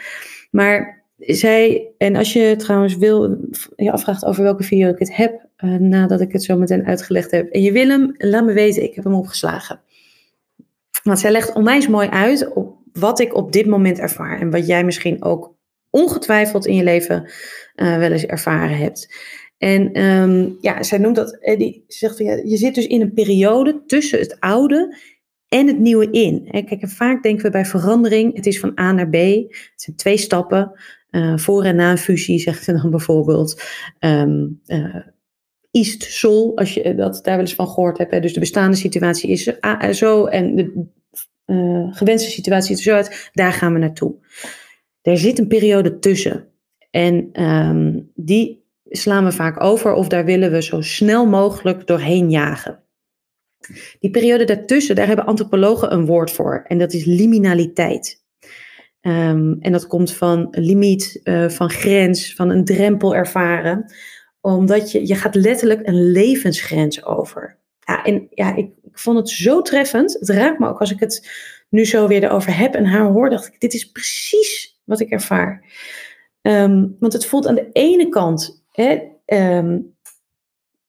Maar 0.50 1.04
zij, 1.16 1.88
en 1.98 2.16
als 2.16 2.32
je 2.32 2.54
trouwens 2.56 2.96
wil, 2.96 3.38
je 3.76 3.92
afvraagt 3.92 4.24
over 4.24 4.42
welke 4.42 4.62
video 4.62 4.90
ik 4.90 4.98
het 4.98 5.16
heb, 5.16 5.48
nadat 5.78 6.20
ik 6.20 6.32
het 6.32 6.42
zo 6.44 6.56
meteen 6.56 6.86
uitgelegd 6.86 7.30
heb. 7.30 7.50
En 7.50 7.62
je 7.62 7.72
wil 7.72 7.88
hem, 7.88 8.14
laat 8.18 8.44
me 8.44 8.52
weten, 8.52 8.82
ik 8.82 8.94
heb 8.94 9.04
hem 9.04 9.14
opgeslagen. 9.14 9.80
Want 11.06 11.18
zij 11.18 11.30
legt 11.30 11.52
onwijs 11.52 11.88
mooi 11.88 12.08
uit 12.08 12.52
op 12.52 12.76
wat 12.92 13.20
ik 13.20 13.34
op 13.34 13.52
dit 13.52 13.66
moment 13.66 13.98
ervaar. 13.98 14.40
En 14.40 14.50
wat 14.50 14.66
jij 14.66 14.84
misschien 14.84 15.24
ook 15.24 15.54
ongetwijfeld 15.90 16.66
in 16.66 16.74
je 16.74 16.82
leven 16.82 17.30
uh, 17.76 17.98
wel 17.98 18.12
eens 18.12 18.26
ervaren 18.26 18.76
hebt. 18.76 19.14
En 19.58 20.02
um, 20.02 20.56
ja, 20.60 20.82
zij 20.82 20.98
noemt 20.98 21.16
dat, 21.16 21.36
eh, 21.40 21.58
die 21.58 21.84
zegt 21.88 22.16
van 22.16 22.26
ja, 22.26 22.40
je 22.44 22.56
zit 22.56 22.74
dus 22.74 22.86
in 22.86 23.00
een 23.00 23.12
periode 23.12 23.82
tussen 23.86 24.18
het 24.18 24.40
oude 24.40 24.96
en 25.48 25.66
het 25.66 25.78
nieuwe 25.78 26.10
in. 26.10 26.48
En 26.50 26.64
kijk, 26.64 26.88
vaak 26.88 27.22
denken 27.22 27.44
we 27.44 27.50
bij 27.50 27.64
verandering, 27.64 28.36
het 28.36 28.46
is 28.46 28.60
van 28.60 28.78
A 28.80 28.92
naar 28.92 29.08
B. 29.08 29.14
Het 29.14 29.72
zijn 29.76 29.96
twee 29.96 30.16
stappen. 30.16 30.72
Uh, 31.10 31.36
voor 31.36 31.64
en 31.64 31.76
na 31.76 31.90
een 31.90 31.98
fusie, 31.98 32.38
zegt 32.48 32.64
ze 32.64 32.72
dan 32.72 32.90
bijvoorbeeld. 32.90 33.62
Um, 34.00 34.60
East 35.76 36.02
Sol, 36.02 36.56
als 36.56 36.74
je 36.74 36.94
dat 36.94 37.20
daar 37.22 37.34
wel 37.36 37.44
eens 37.44 37.54
van 37.54 37.68
gehoord 37.68 37.98
hebt. 37.98 38.10
Hè. 38.10 38.20
Dus 38.20 38.32
de 38.32 38.40
bestaande 38.40 38.76
situatie 38.76 39.30
is 39.30 39.52
zo 39.90 40.26
en 40.26 40.56
de 40.56 40.84
uh, 41.46 41.96
gewenste 41.96 42.30
situatie 42.30 42.76
er 42.76 42.82
zo 42.82 42.94
uit. 42.94 43.30
Daar 43.32 43.52
gaan 43.52 43.72
we 43.72 43.78
naartoe. 43.78 44.14
Er 45.02 45.18
zit 45.18 45.38
een 45.38 45.48
periode 45.48 45.98
tussen. 45.98 46.48
En 46.90 47.42
um, 47.42 48.10
die 48.14 48.64
slaan 48.84 49.24
we 49.24 49.32
vaak 49.32 49.62
over 49.62 49.92
of 49.92 50.08
daar 50.08 50.24
willen 50.24 50.50
we 50.50 50.62
zo 50.62 50.80
snel 50.80 51.26
mogelijk 51.26 51.86
doorheen 51.86 52.30
jagen. 52.30 52.82
Die 54.00 54.10
periode 54.10 54.44
daartussen, 54.44 54.94
daar 54.94 55.06
hebben 55.06 55.26
antropologen 55.26 55.92
een 55.92 56.06
woord 56.06 56.30
voor. 56.30 56.64
En 56.66 56.78
dat 56.78 56.92
is 56.92 57.04
liminaliteit. 57.04 58.24
Um, 59.00 59.56
en 59.60 59.72
dat 59.72 59.86
komt 59.86 60.12
van 60.12 60.48
limiet, 60.50 61.20
van 61.48 61.70
grens, 61.70 62.34
van 62.34 62.50
een 62.50 62.64
drempel 62.64 63.14
ervaren. 63.14 63.92
Omdat 64.54 64.90
je, 64.90 65.06
je 65.06 65.14
gaat 65.14 65.34
letterlijk 65.34 65.86
een 65.86 66.10
levensgrens 66.10 67.04
over. 67.04 67.58
Ja, 67.80 68.04
en 68.04 68.26
ja, 68.30 68.54
ik, 68.54 68.70
ik 68.82 68.98
vond 68.98 69.18
het 69.18 69.28
zo 69.28 69.62
treffend. 69.62 70.12
Het 70.12 70.28
raakt 70.28 70.58
me 70.58 70.68
ook 70.68 70.80
als 70.80 70.90
ik 70.90 71.00
het 71.00 71.30
nu 71.68 71.84
zo 71.84 72.06
weer 72.06 72.24
erover 72.24 72.56
heb 72.56 72.74
en 72.74 72.84
haar 72.84 73.06
hoor. 73.06 73.30
Dacht 73.30 73.46
ik, 73.46 73.60
dit 73.60 73.74
is 73.74 73.90
precies 73.90 74.80
wat 74.84 75.00
ik 75.00 75.10
ervaar. 75.10 75.64
Um, 76.42 76.96
want 77.00 77.12
het 77.12 77.26
voelt 77.26 77.46
aan 77.46 77.54
de 77.54 77.70
ene 77.72 78.08
kant 78.08 78.64
hè, 78.70 79.00
um, 79.26 79.96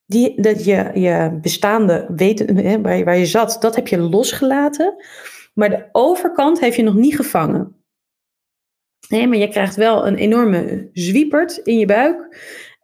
die, 0.05 0.41
dat 0.41 0.65
je, 0.65 0.91
je 0.93 1.37
bestaande 1.41 2.05
weten, 2.15 2.57
hè, 2.57 2.81
waar, 2.81 2.97
je, 2.97 3.03
waar 3.03 3.17
je 3.17 3.25
zat, 3.25 3.57
dat 3.59 3.75
heb 3.75 3.87
je 3.87 3.97
losgelaten. 3.97 5.03
Maar 5.53 5.69
de 5.69 5.89
overkant 5.91 6.59
heeft 6.59 6.75
je 6.75 6.83
nog 6.83 6.95
niet 6.95 7.15
gevangen. 7.15 7.75
Nee, 9.09 9.27
maar 9.27 9.37
je 9.37 9.49
krijgt 9.49 9.75
wel 9.75 10.07
een 10.07 10.15
enorme 10.15 10.89
zwiepert 10.93 11.57
in 11.57 11.79
je 11.79 11.85
buik. 11.85 12.37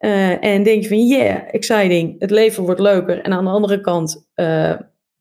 Uh, 0.04 0.44
en 0.44 0.64
denk 0.64 0.82
je 0.82 0.88
van, 0.88 1.08
yeah, 1.08 1.42
exciting, 1.52 2.16
het 2.20 2.32
leven 2.32 2.64
wordt 2.64 2.80
leuker. 2.80 3.22
En 3.22 3.34
aan 3.34 3.44
de 3.44 3.50
andere 3.50 3.82
kant, 3.82 4.28
uh, 4.36 4.74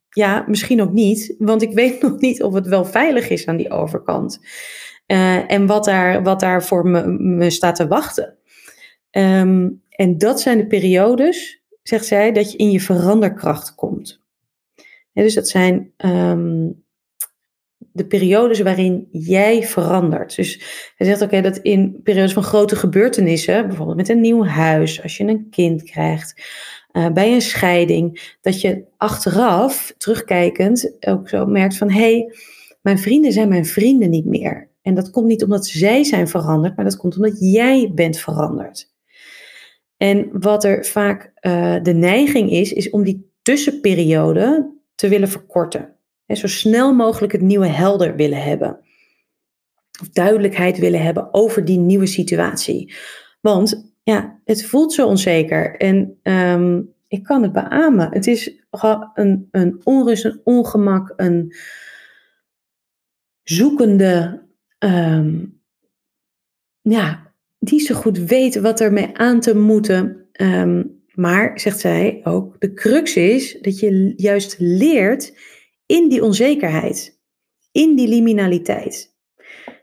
ja, 0.08 0.44
misschien 0.46 0.82
ook 0.82 0.92
niet. 0.92 1.34
Want 1.38 1.62
ik 1.62 1.72
weet 1.72 2.02
nog 2.02 2.20
niet 2.20 2.42
of 2.42 2.54
het 2.54 2.66
wel 2.66 2.84
veilig 2.84 3.28
is 3.28 3.46
aan 3.46 3.56
die 3.56 3.70
overkant. 3.70 4.40
Uh, 5.06 5.50
en 5.52 5.66
wat 5.66 5.84
daar, 5.84 6.22
wat 6.22 6.40
daar 6.40 6.64
voor 6.64 6.88
me, 6.88 7.50
staat 7.50 7.76
te 7.76 7.86
wachten. 7.86 8.36
Um, 9.10 9.82
en 9.88 10.18
dat 10.18 10.40
zijn 10.40 10.58
de 10.58 10.66
periodes, 10.66 11.62
zegt 11.82 12.06
zij, 12.06 12.32
dat 12.32 12.52
je 12.52 12.58
in 12.58 12.70
je 12.70 12.80
veranderkracht 12.80 13.74
komt. 13.74 14.20
Dus 15.12 15.34
dat 15.34 15.48
zijn 15.48 15.92
um, 15.96 16.84
de 17.92 18.06
periodes 18.06 18.60
waarin 18.60 19.08
jij 19.10 19.62
verandert. 19.62 20.36
Dus 20.36 20.62
hij 20.96 21.06
zegt 21.06 21.22
ook 21.22 21.42
dat 21.42 21.58
in 21.58 22.00
periodes 22.02 22.32
van 22.32 22.42
grote 22.42 22.76
gebeurtenissen, 22.76 23.66
bijvoorbeeld 23.66 23.96
met 23.96 24.08
een 24.08 24.20
nieuw 24.20 24.44
huis, 24.44 25.02
als 25.02 25.16
je 25.16 25.24
een 25.24 25.46
kind 25.50 25.82
krijgt, 25.82 26.42
uh, 26.92 27.08
bij 27.10 27.32
een 27.32 27.42
scheiding, 27.42 28.34
dat 28.40 28.60
je 28.60 28.84
achteraf, 28.96 29.94
terugkijkend, 29.98 30.96
ook 31.00 31.28
zo 31.28 31.46
merkt 31.46 31.76
van 31.76 31.90
hé, 31.90 32.00
hey, 32.00 32.34
mijn 32.82 32.98
vrienden 32.98 33.32
zijn 33.32 33.48
mijn 33.48 33.66
vrienden 33.66 34.10
niet 34.10 34.26
meer. 34.26 34.70
En 34.82 34.94
dat 34.94 35.10
komt 35.10 35.26
niet 35.26 35.42
omdat 35.42 35.66
zij 35.66 36.04
zijn 36.04 36.28
veranderd, 36.28 36.76
maar 36.76 36.84
dat 36.84 36.96
komt 36.96 37.16
omdat 37.16 37.36
jij 37.38 37.90
bent 37.94 38.18
veranderd. 38.18 38.90
En 39.96 40.28
wat 40.32 40.64
er 40.64 40.84
vaak 40.84 41.32
uh, 41.40 41.76
de 41.82 41.92
neiging 41.92 42.50
is, 42.50 42.72
is 42.72 42.90
om 42.90 43.04
die 43.04 43.30
tussenperiode 43.42 44.72
te 44.94 45.08
willen 45.08 45.28
verkorten. 45.28 45.96
En 46.32 46.38
zo 46.38 46.46
snel 46.46 46.94
mogelijk 46.94 47.32
het 47.32 47.40
nieuwe 47.40 47.66
helder 47.66 48.16
willen 48.16 48.42
hebben. 48.42 48.80
Of 50.00 50.08
duidelijkheid 50.08 50.78
willen 50.78 51.02
hebben 51.02 51.34
over 51.34 51.64
die 51.64 51.78
nieuwe 51.78 52.06
situatie. 52.06 52.94
Want 53.40 53.92
ja, 54.02 54.40
het 54.44 54.66
voelt 54.66 54.92
zo 54.92 55.06
onzeker. 55.06 55.76
En 55.76 56.18
um, 56.22 56.94
ik 57.08 57.22
kan 57.22 57.42
het 57.42 57.52
beamen. 57.52 58.12
Het 58.12 58.26
is 58.26 58.64
een, 59.14 59.48
een 59.50 59.80
onrust, 59.84 60.24
een 60.24 60.40
ongemak, 60.44 61.12
een 61.16 61.54
zoekende. 63.42 64.42
Um, 64.78 65.60
ja, 66.80 67.32
niet 67.58 67.86
zo 67.86 67.94
goed 67.94 68.18
weten 68.18 68.62
wat 68.62 68.80
ermee 68.80 69.16
aan 69.18 69.40
te 69.40 69.56
moeten. 69.56 70.26
Um, 70.32 71.02
maar, 71.14 71.60
zegt 71.60 71.80
zij 71.80 72.20
ook, 72.24 72.60
de 72.60 72.72
crux 72.72 73.16
is 73.16 73.58
dat 73.60 73.78
je 73.78 74.12
juist 74.16 74.54
leert 74.58 75.32
in 75.92 76.08
die 76.08 76.22
onzekerheid, 76.22 77.20
in 77.72 77.96
die 77.96 78.08
liminaliteit. 78.08 79.16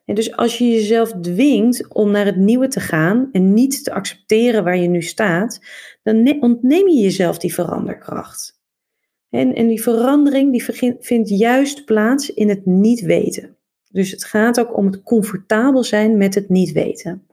En 0.06 0.16
dus 0.16 0.36
als 0.36 0.58
je 0.58 0.70
jezelf 0.70 1.12
dwingt 1.22 1.94
om 1.94 2.12
naar 2.12 2.26
het 2.26 2.36
nieuwe 2.36 2.68
te 2.68 2.80
gaan 2.80 3.30
en 3.32 3.54
niet 3.54 3.84
te 3.84 3.94
accepteren 3.94 4.64
waar 4.64 4.78
je 4.78 4.88
nu 4.88 5.02
staat, 5.02 5.60
dan 6.04 6.38
ontneem 6.40 6.88
je 6.88 7.02
jezelf 7.02 7.38
die 7.38 7.54
veranderkracht. 7.54 8.62
En, 9.30 9.56
en 9.56 9.68
die 9.68 9.82
verandering 9.82 10.52
die 10.52 10.96
vindt 11.00 11.30
juist 11.30 11.86
plaats 11.86 12.34
in 12.34 12.50
het 12.50 12.66
niet 12.66 13.02
weten. 13.02 13.58
Dus 13.92 14.12
het 14.12 14.24
gaat 14.24 14.60
ook 14.60 14.78
om 14.78 14.86
het 14.86 15.04
comfortabel 15.04 15.84
zijn 15.84 16.18
met 16.18 16.36
het 16.36 16.50
niet 16.50 16.72
weten. 16.72 17.28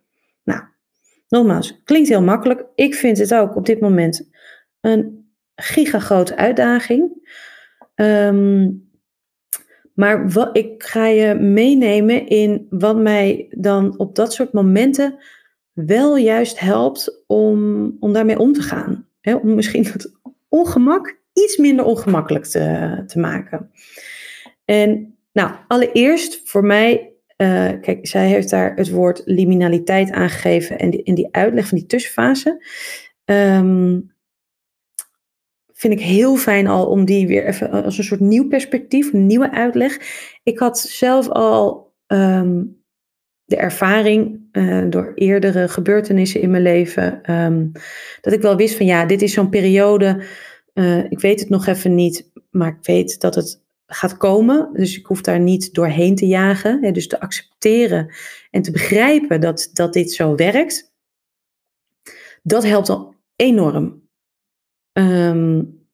Nou, 0.44 0.62
nogmaals, 1.28 1.80
klinkt 1.84 2.08
heel 2.08 2.22
makkelijk. 2.22 2.64
Ik 2.74 2.94
vind 2.94 3.18
het 3.18 3.34
ook 3.34 3.56
op 3.56 3.66
dit 3.66 3.80
moment 3.80 4.30
een 4.80 5.30
gigagrote 5.54 6.36
uitdaging. 6.36 7.24
Um, 7.96 8.84
maar 9.94 10.30
wat, 10.30 10.56
ik 10.56 10.82
ga 10.82 11.06
je 11.06 11.34
meenemen 11.34 12.26
in 12.26 12.66
wat 12.70 12.96
mij 12.96 13.46
dan 13.50 13.98
op 13.98 14.14
dat 14.14 14.32
soort 14.32 14.52
momenten 14.52 15.18
wel 15.72 16.16
juist 16.16 16.60
helpt 16.60 17.24
om, 17.26 17.96
om 18.00 18.12
daarmee 18.12 18.38
om 18.38 18.52
te 18.52 18.62
gaan. 18.62 19.08
om 19.22 19.54
misschien 19.54 19.86
het 19.86 20.12
ongemak 20.48 21.20
iets 21.32 21.56
minder 21.56 21.84
ongemakkelijk 21.84 22.44
te, 22.44 23.02
te 23.06 23.18
maken. 23.18 23.70
En 24.64 25.16
nou, 25.32 25.50
allereerst 25.68 26.40
voor 26.44 26.64
mij, 26.64 27.12
uh, 27.36 27.70
kijk, 27.80 28.06
zij 28.06 28.28
heeft 28.28 28.50
daar 28.50 28.74
het 28.74 28.90
woord 28.90 29.22
liminaliteit 29.24 30.10
aangegeven 30.10 30.78
en 30.78 30.90
die, 30.90 31.02
in 31.02 31.14
die 31.14 31.28
uitleg 31.30 31.68
van 31.68 31.78
die 31.78 31.86
tussenfase. 31.86 32.64
Um, 33.24 34.14
vind 35.86 36.00
ik 36.00 36.06
heel 36.06 36.36
fijn 36.36 36.66
al 36.66 36.86
om 36.86 37.04
die 37.04 37.26
weer 37.26 37.46
even 37.46 37.70
als 37.84 37.98
een 37.98 38.04
soort 38.04 38.20
nieuw 38.20 38.48
perspectief, 38.48 39.12
een 39.12 39.26
nieuwe 39.26 39.50
uitleg. 39.50 39.98
Ik 40.42 40.58
had 40.58 40.78
zelf 40.78 41.28
al 41.28 41.94
um, 42.06 42.84
de 43.44 43.56
ervaring 43.56 44.48
uh, 44.52 44.84
door 44.90 45.12
eerdere 45.14 45.68
gebeurtenissen 45.68 46.40
in 46.40 46.50
mijn 46.50 46.62
leven, 46.62 47.32
um, 47.34 47.72
dat 48.20 48.32
ik 48.32 48.40
wel 48.40 48.56
wist 48.56 48.76
van 48.76 48.86
ja, 48.86 49.06
dit 49.06 49.22
is 49.22 49.32
zo'n 49.32 49.48
periode, 49.48 50.22
uh, 50.74 51.10
ik 51.10 51.20
weet 51.20 51.40
het 51.40 51.48
nog 51.48 51.66
even 51.66 51.94
niet, 51.94 52.30
maar 52.50 52.68
ik 52.68 52.86
weet 52.86 53.20
dat 53.20 53.34
het 53.34 53.64
gaat 53.86 54.16
komen. 54.16 54.70
Dus 54.72 54.98
ik 54.98 55.06
hoef 55.06 55.20
daar 55.20 55.40
niet 55.40 55.74
doorheen 55.74 56.14
te 56.14 56.26
jagen. 56.26 56.82
Hè, 56.82 56.90
dus 56.90 57.08
te 57.08 57.20
accepteren 57.20 58.14
en 58.50 58.62
te 58.62 58.70
begrijpen 58.70 59.40
dat, 59.40 59.70
dat 59.72 59.92
dit 59.92 60.12
zo 60.12 60.34
werkt. 60.34 60.92
Dat 62.42 62.64
helpt 62.64 62.88
al 62.88 63.14
enorm. 63.36 64.05
Um, 64.98 65.84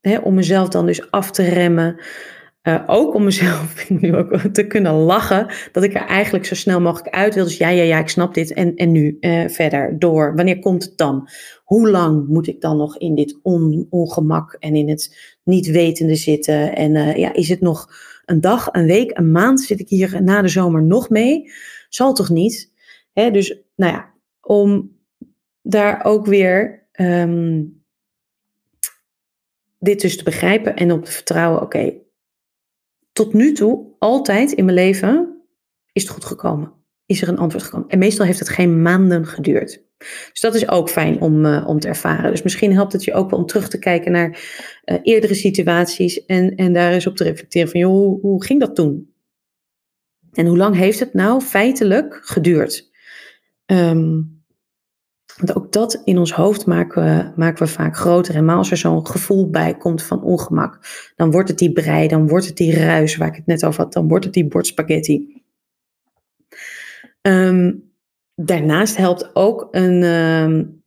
hè, 0.00 0.18
om 0.18 0.34
mezelf 0.34 0.68
dan 0.68 0.86
dus 0.86 1.10
af 1.10 1.30
te 1.30 1.42
remmen. 1.42 2.00
Uh, 2.62 2.82
ook 2.86 3.14
om 3.14 3.24
mezelf 3.24 3.88
nu 4.00 4.16
ook 4.16 4.38
te 4.52 4.66
kunnen 4.66 4.92
lachen. 4.92 5.46
Dat 5.72 5.82
ik 5.82 5.94
er 5.94 6.06
eigenlijk 6.06 6.44
zo 6.44 6.54
snel 6.54 6.80
mogelijk 6.80 7.14
uit 7.14 7.34
wil. 7.34 7.44
Dus 7.44 7.56
ja, 7.56 7.68
ja, 7.68 7.82
ja, 7.82 7.98
ik 7.98 8.08
snap 8.08 8.34
dit. 8.34 8.52
En, 8.52 8.74
en 8.76 8.92
nu 8.92 9.16
uh, 9.20 9.48
verder 9.48 9.98
door. 9.98 10.34
Wanneer 10.36 10.58
komt 10.58 10.84
het 10.84 10.96
dan? 10.96 11.28
Hoe 11.64 11.90
lang 11.90 12.28
moet 12.28 12.46
ik 12.46 12.60
dan 12.60 12.76
nog 12.76 12.98
in 12.98 13.14
dit 13.14 13.38
on, 13.42 13.86
ongemak 13.90 14.56
en 14.58 14.74
in 14.74 14.88
het 14.88 15.36
niet 15.44 15.66
wetende 15.66 16.14
zitten? 16.14 16.76
En 16.76 16.94
uh, 16.94 17.16
ja, 17.16 17.32
is 17.32 17.48
het 17.48 17.60
nog 17.60 17.88
een 18.24 18.40
dag, 18.40 18.68
een 18.72 18.86
week, 18.86 19.18
een 19.18 19.32
maand? 19.32 19.60
Zit 19.60 19.80
ik 19.80 19.88
hier 19.88 20.22
na 20.22 20.42
de 20.42 20.48
zomer 20.48 20.82
nog 20.82 21.08
mee? 21.08 21.50
Zal 21.88 22.12
toch 22.12 22.30
niet? 22.30 22.72
Hè, 23.12 23.30
dus 23.30 23.60
nou 23.76 23.92
ja, 23.92 24.14
om 24.40 24.96
daar 25.62 26.04
ook 26.04 26.26
weer 26.26 26.86
um, 27.00 27.84
dit 29.86 30.00
dus 30.00 30.16
te 30.16 30.24
begrijpen 30.24 30.76
en 30.76 30.92
op 30.92 31.04
te 31.04 31.10
vertrouwen, 31.10 31.62
oké, 31.62 31.92
tot 33.12 33.32
nu 33.32 33.52
toe, 33.52 33.94
altijd 33.98 34.52
in 34.52 34.64
mijn 34.64 34.76
leven, 34.76 35.42
is 35.92 36.02
het 36.02 36.12
goed 36.12 36.24
gekomen. 36.24 36.72
Is 37.06 37.22
er 37.22 37.28
een 37.28 37.38
antwoord 37.38 37.64
gekomen. 37.64 37.88
En 37.88 37.98
meestal 37.98 38.26
heeft 38.26 38.38
het 38.38 38.48
geen 38.48 38.82
maanden 38.82 39.26
geduurd. 39.26 39.84
Dus 40.30 40.40
dat 40.40 40.54
is 40.54 40.68
ook 40.68 40.90
fijn 40.90 41.20
om, 41.20 41.44
uh, 41.44 41.68
om 41.68 41.80
te 41.80 41.88
ervaren. 41.88 42.30
Dus 42.30 42.42
misschien 42.42 42.72
helpt 42.72 42.92
het 42.92 43.04
je 43.04 43.14
ook 43.14 43.30
wel 43.30 43.38
om 43.38 43.46
terug 43.46 43.68
te 43.68 43.78
kijken 43.78 44.12
naar 44.12 44.28
uh, 44.84 44.96
eerdere 45.02 45.34
situaties 45.34 46.24
en, 46.24 46.54
en 46.54 46.72
daar 46.72 46.92
eens 46.92 47.06
op 47.06 47.16
te 47.16 47.24
reflecteren 47.24 47.68
van, 47.68 47.80
joh, 47.80 47.90
hoe, 47.90 48.20
hoe 48.20 48.44
ging 48.44 48.60
dat 48.60 48.74
toen? 48.74 49.14
En 50.32 50.46
hoe 50.46 50.56
lang 50.56 50.76
heeft 50.76 51.00
het 51.00 51.14
nou 51.14 51.40
feitelijk 51.40 52.20
geduurd? 52.22 52.90
Um, 53.66 54.35
want 55.36 55.56
ook 55.56 55.72
dat 55.72 56.02
in 56.04 56.18
ons 56.18 56.32
hoofd 56.32 56.66
maken 56.66 57.04
we, 57.04 57.32
maken 57.36 57.66
we 57.66 57.72
vaak 57.72 57.96
groter. 57.96 58.34
En 58.34 58.44
maar 58.44 58.56
als 58.56 58.70
er 58.70 58.76
zo'n 58.76 59.06
gevoel 59.06 59.50
bij 59.50 59.76
komt 59.76 60.02
van 60.02 60.22
ongemak, 60.22 60.78
dan 61.16 61.30
wordt 61.30 61.48
het 61.48 61.58
die 61.58 61.72
brei, 61.72 62.08
dan 62.08 62.28
wordt 62.28 62.46
het 62.46 62.56
die 62.56 62.74
ruis 62.74 63.16
waar 63.16 63.28
ik 63.28 63.34
het 63.34 63.46
net 63.46 63.64
over 63.64 63.82
had, 63.82 63.92
dan 63.92 64.08
wordt 64.08 64.24
het 64.24 64.34
die 64.34 64.48
bord 64.48 64.66
spaghetti. 64.66 65.42
Um, 67.22 67.92
daarnaast 68.34 68.96
helpt 68.96 69.30
ook 69.34 69.68
een, 69.70 70.02
um, 70.02 70.84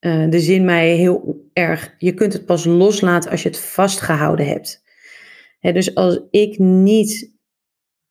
uh, 0.00 0.30
de 0.30 0.40
zin 0.40 0.64
mij 0.64 0.96
heel 0.96 1.48
erg. 1.52 1.94
Je 1.98 2.14
kunt 2.14 2.32
het 2.32 2.46
pas 2.46 2.64
loslaten 2.64 3.30
als 3.30 3.42
je 3.42 3.48
het 3.48 3.58
vastgehouden 3.58 4.46
hebt. 4.46 4.82
dus 5.60 5.94
als 5.94 6.20
ik 6.30 6.58
niet 6.58 7.36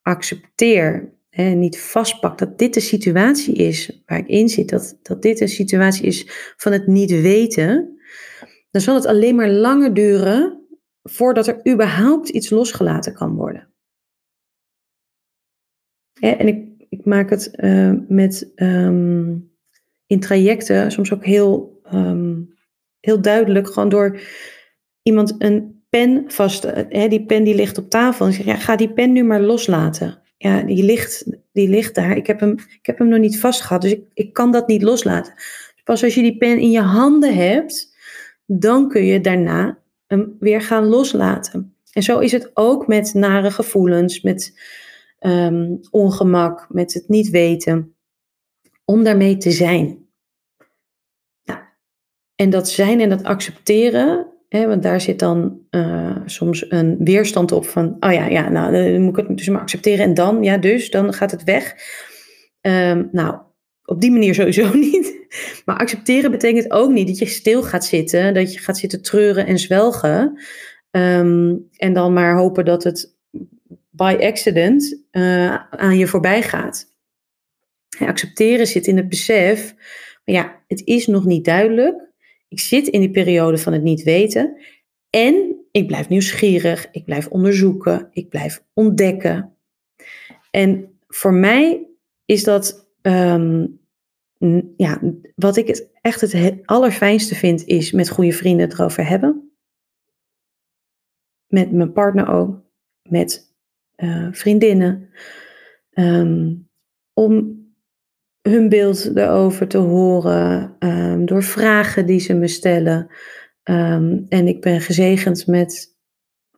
accepteer 0.02 1.14
en 1.32 1.60
niet 1.60 1.80
vastpak 1.80 2.38
dat 2.38 2.58
dit 2.58 2.74
de 2.74 2.80
situatie 2.80 3.56
is 3.56 4.02
waar 4.06 4.18
ik 4.18 4.28
in 4.28 4.50
zit, 4.50 4.70
dat, 4.70 5.00
dat 5.02 5.22
dit 5.22 5.40
een 5.40 5.50
situatie 5.50 6.06
is 6.06 6.26
van 6.58 6.72
het 6.72 6.88
niet 6.88 7.12
weten, 7.12 8.00
dan 8.72 8.82
zal 8.82 8.96
het 8.96 9.06
alleen 9.06 9.36
maar 9.36 9.50
langer 9.50 9.94
duren 9.94 10.66
voordat 11.04 11.48
er 11.48 11.72
überhaupt 11.72 12.30
iets 12.30 12.50
losgelaten 12.50 13.14
kan 13.14 13.36
worden. 13.36 13.70
en 16.20 16.48
ik, 16.48 16.86
ik 16.90 17.06
maak 17.06 17.30
het 17.30 17.52
uh, 17.56 17.94
met 18.08 18.52
ehm, 18.56 19.38
in 20.06 20.20
trajecten 20.20 20.92
soms 20.92 21.14
ook 21.14 21.26
heel, 21.26 21.80
ehm, 21.84 22.42
heel 23.00 23.22
duidelijk, 23.22 23.68
gewoon 23.68 23.90
door 23.90 24.20
iemand 25.02 25.36
een 25.38 25.84
pen 25.90 26.24
vast, 26.28 26.64
hè, 26.64 27.08
die 27.08 27.26
pen 27.26 27.44
die 27.44 27.56
ligt 27.56 27.78
op 27.78 27.90
tafel, 27.90 28.26
en 28.26 28.34
zeg 28.34 28.46
ja, 28.46 28.56
ga 28.56 28.76
die 28.76 28.94
pen 28.94 29.12
nu 29.12 29.24
maar 29.24 29.42
loslaten. 29.42 30.22
Ja, 30.42 30.62
die 30.62 30.84
ligt, 30.84 31.26
die 31.52 31.70
ligt 31.70 31.96
daar. 31.96 32.18
Ik 32.18 32.28
heb, 32.28 32.40
hem, 32.40 32.52
ik 32.52 32.86
heb 32.86 32.98
hem 32.98 33.08
nog 33.08 33.20
niet 33.20 33.40
vastgehad, 33.40 33.82
dus 33.82 33.92
ik, 33.92 34.04
ik 34.14 34.34
kan 34.34 34.52
dat 34.52 34.68
niet 34.68 34.82
loslaten. 34.82 35.34
Pas 35.84 36.04
als 36.04 36.16
je 36.16 36.22
die 36.22 36.38
pen 36.38 36.60
in 36.60 36.72
je 36.72 36.82
handen 36.82 37.36
hebt, 37.36 37.98
dan 38.46 38.90
kun 38.90 39.06
je 39.06 39.22
daarna 39.22 39.78
hem 40.08 40.36
weer 40.40 40.62
gaan 40.62 40.86
loslaten. 40.86 41.76
En 41.92 42.04
zo 42.04 42.20
is 42.20 42.32
het 42.32 42.52
ook 42.54 42.88
met 42.88 43.14
nare 43.14 43.52
gevoelens, 43.52 44.22
met 44.22 44.60
um, 45.20 45.80
ongemak, 45.90 46.66
met 46.70 46.94
het 46.94 47.08
niet 47.08 47.30
weten, 47.30 47.96
om 48.86 49.04
daarmee 49.04 49.38
te 49.38 49.52
zijn. 49.52 50.08
Nou, 51.44 51.60
en 52.36 52.50
dat 52.50 52.70
zijn 52.70 53.00
en 53.00 53.10
dat 53.10 53.24
accepteren, 53.24 54.31
want 54.52 54.84
daar 54.84 55.02
zit 55.02 55.20
dan 55.20 55.60
uh, 55.72 56.18
soms 56.26 56.72
een 56.72 56.98
weerstand 57.00 57.52
op 57.52 57.66
van, 57.66 57.98
oh 58.00 58.14
ja, 58.14 58.28
ja, 58.28 58.50
nou, 58.50 58.72
dan 58.72 59.02
moet 59.02 59.18
ik 59.18 59.28
het 59.28 59.38
dus 59.38 59.48
maar 59.48 59.62
accepteren 59.62 60.06
en 60.06 60.14
dan, 60.14 60.44
ja, 60.44 60.58
dus, 60.58 60.90
dan 60.90 61.14
gaat 61.14 61.32
het 61.32 61.44
weg. 61.44 61.76
Um, 62.62 63.10
nou, 63.12 63.38
op 63.86 64.02
die 64.02 64.12
manier 64.12 64.36
sowieso 64.42 64.74
niet. 64.74 65.20
Maar 65.66 65.78
accepteren 65.78 66.32
betekent 66.32 66.72
ook 66.72 66.92
niet 66.92 67.08
dat 67.08 67.18
je 67.18 67.26
stil 67.26 67.64
gaat 67.64 67.86
zitten, 67.86 68.34
dat 68.34 68.54
je 68.54 68.60
gaat 68.60 68.78
zitten 68.78 69.02
treuren 69.02 69.46
en 69.46 69.60
zwelgen. 69.60 70.40
Um, 70.92 71.68
en 71.76 71.94
dan 71.94 72.14
maar 72.14 72.38
hopen 72.38 72.66
dat 72.66 72.84
het 72.84 73.16
by 73.90 74.18
accident 74.22 75.04
uh, 75.12 75.56
aan 75.70 75.98
je 75.98 76.08
voorbij 76.08 76.42
gaat. 76.42 76.96
accepteren 78.00 78.68
zit 78.68 78.88
in 78.88 78.98
het 78.98 79.10
besef, 79.10 79.74
maar 80.26 80.36
ja, 80.36 80.62
het 80.68 80.82
is 80.86 81.08
nog 81.08 81.26
niet 81.26 81.46
duidelijk. 81.46 82.11
Ik 82.52 82.60
zit 82.60 82.88
in 82.88 83.00
die 83.00 83.12
periode 83.12 83.58
van 83.58 83.74
het 83.74 83.84
niet 83.84 84.04
weten. 84.04 84.58
En 85.10 85.66
ik 85.72 85.88
blijf 85.88 86.10
nieuwsgierig, 86.10 86.92
ik 86.92 87.06
blijf 87.06 87.28
onderzoeken, 87.28 88.08
ik 88.12 88.30
blijf 88.30 88.64
ontdekken. 88.74 89.58
En 90.50 91.00
voor 91.08 91.34
mij 91.34 91.88
is 92.26 92.44
dat, 92.44 92.92
um, 93.02 93.80
ja, 94.78 95.02
wat 95.36 95.58
ik 95.58 95.68
het 95.68 95.90
echt 96.02 96.22
het 96.22 96.60
allerfijnste 96.66 97.36
vind, 97.36 97.66
is 97.66 97.92
met 97.92 98.10
goede 98.10 98.32
vrienden 98.32 98.70
het 98.70 98.80
erover 98.80 99.08
hebben. 99.08 99.52
Met 101.48 101.72
mijn 101.72 101.92
partner 101.92 102.28
ook, 102.28 102.62
met 103.10 103.54
uh, 103.98 104.28
vriendinnen. 104.32 105.10
Um, 105.94 106.70
om 107.14 107.61
hun 108.42 108.70
beeld 108.70 109.16
erover 109.16 109.68
te 109.68 109.78
horen, 109.78 110.76
um, 110.80 111.26
door 111.26 111.44
vragen 111.44 112.06
die 112.06 112.20
ze 112.20 112.34
me 112.34 112.48
stellen. 112.48 113.08
Um, 113.64 114.26
en 114.30 114.48
ik 114.48 114.62
ben 114.62 114.82
gezegend 114.82 115.48
met 115.48 115.98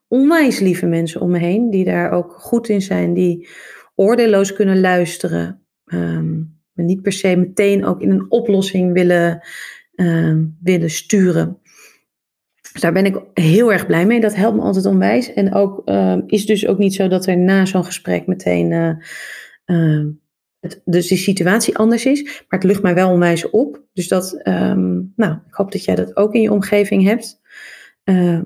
onwijs 0.07 0.59
lieve 0.59 0.85
mensen 0.85 1.21
om 1.21 1.31
me 1.31 1.39
heen, 1.39 1.69
die 1.69 1.85
daar 1.85 2.11
ook 2.11 2.31
goed 2.31 2.69
in 2.69 2.81
zijn, 2.81 3.13
die 3.13 3.49
oordeelloos 3.95 4.53
kunnen 4.53 4.79
luisteren. 4.79 5.61
maar 6.73 6.85
niet 6.85 7.01
per 7.01 7.11
se 7.11 7.35
meteen 7.35 7.85
ook 7.85 8.01
in 8.01 8.11
een 8.11 8.31
oplossing 8.31 8.93
willen, 8.93 9.41
willen 10.61 10.89
sturen. 10.89 11.59
Dus 12.71 12.81
daar 12.81 12.93
ben 12.93 13.05
ik 13.05 13.21
heel 13.33 13.71
erg 13.71 13.85
blij 13.85 14.05
mee. 14.05 14.19
Dat 14.19 14.35
helpt 14.35 14.55
me 14.55 14.63
altijd 14.63 14.85
onwijs. 14.85 15.33
En 15.33 15.53
ook 15.53 15.89
is 16.27 16.45
dus 16.45 16.67
ook 16.67 16.77
niet 16.77 16.93
zo 16.93 17.07
dat 17.07 17.25
er 17.25 17.37
na 17.37 17.65
zo'n 17.65 17.85
gesprek 17.85 18.27
meteen 18.27 18.71
uh, 19.65 20.05
dus 20.85 21.07
de 21.07 21.15
situatie 21.15 21.77
anders 21.77 22.05
is. 22.05 22.23
Maar 22.23 22.59
het 22.59 22.63
lucht 22.63 22.81
mij 22.81 22.93
wel 22.93 23.11
onwijs 23.11 23.49
op. 23.49 23.83
Dus 23.93 24.07
dat, 24.07 24.41
um, 24.47 25.13
nou, 25.15 25.33
ik 25.47 25.53
hoop 25.53 25.71
dat 25.71 25.83
jij 25.83 25.95
dat 25.95 26.17
ook 26.17 26.33
in 26.33 26.41
je 26.41 26.51
omgeving 26.51 27.03
hebt. 27.03 27.41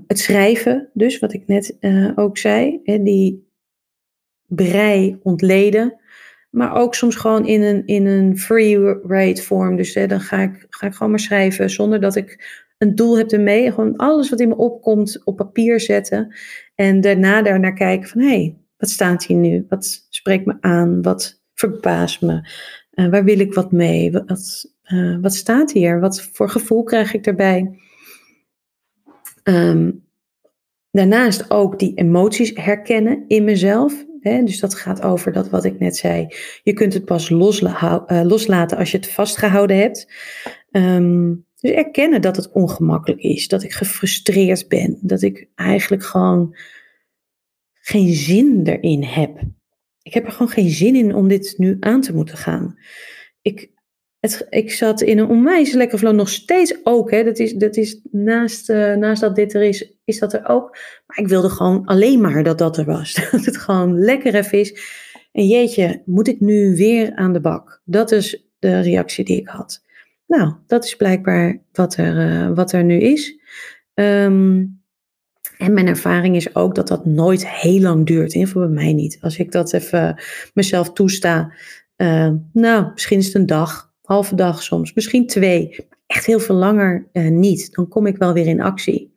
het 0.07 0.19
schrijven, 0.19 0.89
dus 0.93 1.19
wat 1.19 1.33
ik 1.33 1.47
net 1.47 1.77
ook 2.15 2.37
zei, 2.37 2.79
hè, 2.83 3.03
die 3.03 3.47
brei 4.47 5.19
ontleden. 5.23 5.99
Maar 6.49 6.75
ook 6.75 6.95
soms 6.95 7.15
gewoon 7.15 7.47
in 7.47 7.61
een, 7.61 7.85
in 7.85 8.05
een 8.05 8.37
free 8.37 8.77
rate 9.03 9.41
vorm. 9.41 9.75
Dus 9.75 9.93
hè, 9.93 10.07
dan 10.07 10.19
ga 10.19 10.41
ik, 10.41 10.65
ga 10.69 10.87
ik 10.87 10.93
gewoon 10.93 11.09
maar 11.09 11.19
schrijven 11.19 11.69
zonder 11.69 12.01
dat 12.01 12.15
ik 12.15 12.65
een 12.77 12.95
doel 12.95 13.17
hebt 13.17 13.33
ermee. 13.33 13.71
Gewoon 13.71 13.95
alles 13.95 14.29
wat 14.29 14.39
in 14.39 14.47
me 14.47 14.55
opkomt 14.55 15.21
op 15.25 15.35
papier 15.35 15.79
zetten. 15.79 16.35
En 16.75 17.01
daarna 17.01 17.41
daarnaar 17.41 17.73
kijken 17.73 18.09
van 18.09 18.21
hé, 18.21 18.27
hey, 18.27 18.57
wat 18.77 18.89
staat 18.89 19.25
hier 19.25 19.37
nu? 19.37 19.65
Wat 19.69 20.05
spreekt 20.09 20.45
me 20.45 20.57
aan? 20.59 21.01
Wat 21.01 21.36
verbaast 21.59 22.21
me? 22.21 22.49
Uh, 22.93 23.09
waar 23.09 23.23
wil 23.23 23.39
ik 23.39 23.53
wat 23.53 23.71
mee? 23.71 24.11
Wat, 24.11 24.71
uh, 24.83 25.17
wat 25.21 25.35
staat 25.35 25.71
hier? 25.71 25.99
Wat 25.99 26.21
voor 26.21 26.49
gevoel 26.49 26.83
krijg 26.83 27.13
ik 27.13 27.25
erbij? 27.25 27.79
Um, 29.43 30.05
daarnaast 30.91 31.51
ook 31.51 31.79
die 31.79 31.93
emoties 31.95 32.51
herkennen 32.55 33.23
in 33.27 33.43
mezelf. 33.43 34.05
Hè? 34.19 34.43
Dus 34.43 34.59
dat 34.59 34.75
gaat 34.75 35.01
over 35.01 35.31
dat 35.31 35.49
wat 35.49 35.65
ik 35.65 35.79
net 35.79 35.97
zei. 35.97 36.27
Je 36.63 36.73
kunt 36.73 36.93
het 36.93 37.05
pas 37.05 37.29
uh, 37.29 37.97
loslaten 38.07 38.77
als 38.77 38.91
je 38.91 38.97
het 38.97 39.11
vastgehouden 39.11 39.77
hebt. 39.77 40.11
Um, 40.71 41.45
dus 41.59 41.71
erkennen 41.71 42.21
dat 42.21 42.35
het 42.35 42.51
ongemakkelijk 42.51 43.21
is, 43.21 43.47
dat 43.47 43.63
ik 43.63 43.71
gefrustreerd 43.73 44.67
ben, 44.67 44.97
dat 45.01 45.21
ik 45.21 45.49
eigenlijk 45.55 46.03
gewoon 46.03 46.55
geen 47.73 48.13
zin 48.13 48.61
erin 48.63 49.03
heb. 49.03 49.39
Ik 50.07 50.13
heb 50.13 50.25
er 50.25 50.31
gewoon 50.31 50.49
geen 50.49 50.69
zin 50.69 50.95
in 50.95 51.15
om 51.15 51.27
dit 51.27 51.53
nu 51.57 51.77
aan 51.79 52.01
te 52.01 52.13
moeten 52.13 52.37
gaan. 52.37 52.77
Ik, 53.41 53.69
het, 54.19 54.47
ik 54.49 54.71
zat 54.71 55.01
in 55.01 55.17
een 55.17 55.27
onwijs 55.27 55.73
lekker 55.73 55.97
flow, 55.97 56.15
nog 56.15 56.29
steeds 56.29 56.79
ook. 56.83 57.11
Hè, 57.11 57.23
dat 57.23 57.39
is, 57.39 57.53
dat 57.53 57.75
is 57.75 58.01
naast, 58.11 58.69
uh, 58.69 58.95
naast 58.95 59.21
dat 59.21 59.35
dit 59.35 59.53
er 59.53 59.61
is, 59.61 59.93
is 60.03 60.19
dat 60.19 60.33
er 60.33 60.47
ook. 60.47 60.77
Maar 61.05 61.19
ik 61.19 61.27
wilde 61.27 61.49
gewoon 61.49 61.85
alleen 61.85 62.21
maar 62.21 62.43
dat 62.43 62.57
dat 62.57 62.77
er 62.77 62.85
was. 62.85 63.13
Dat 63.31 63.45
het 63.45 63.57
gewoon 63.57 63.99
lekker 63.99 64.35
even 64.35 64.59
is. 64.59 64.81
En 65.31 65.47
jeetje, 65.47 66.01
moet 66.05 66.27
ik 66.27 66.39
nu 66.39 66.75
weer 66.75 67.15
aan 67.15 67.33
de 67.33 67.41
bak? 67.41 67.81
Dat 67.85 68.11
is 68.11 68.47
de 68.59 68.79
reactie 68.79 69.25
die 69.25 69.39
ik 69.39 69.47
had. 69.47 69.83
Nou, 70.27 70.53
dat 70.67 70.85
is 70.85 70.95
blijkbaar 70.95 71.61
wat 71.71 71.97
er, 71.97 72.15
uh, 72.15 72.55
wat 72.55 72.71
er 72.71 72.83
nu 72.83 72.99
is. 72.99 73.39
Um, 73.93 74.81
en 75.57 75.73
mijn 75.73 75.87
ervaring 75.87 76.35
is 76.35 76.55
ook 76.55 76.75
dat 76.75 76.87
dat 76.87 77.05
nooit 77.05 77.47
heel 77.47 77.79
lang 77.79 78.05
duurt. 78.05 78.33
In 78.33 78.39
ieder 78.39 78.59
bij 78.59 78.83
mij 78.83 78.93
niet. 78.93 79.17
Als 79.21 79.37
ik 79.37 79.51
dat 79.51 79.73
even 79.73 80.21
mezelf 80.53 80.93
toesta. 80.93 81.53
Uh, 81.97 82.31
nou, 82.53 82.91
misschien 82.93 83.17
is 83.17 83.25
het 83.25 83.35
een 83.35 83.45
dag, 83.45 83.93
halve 84.01 84.35
dag 84.35 84.63
soms, 84.63 84.93
misschien 84.93 85.27
twee. 85.27 85.87
Echt 86.07 86.25
heel 86.25 86.39
veel 86.39 86.55
langer 86.55 87.07
uh, 87.13 87.29
niet. 87.29 87.73
Dan 87.73 87.87
kom 87.87 88.05
ik 88.05 88.17
wel 88.17 88.33
weer 88.33 88.47
in 88.47 88.61
actie. 88.61 89.15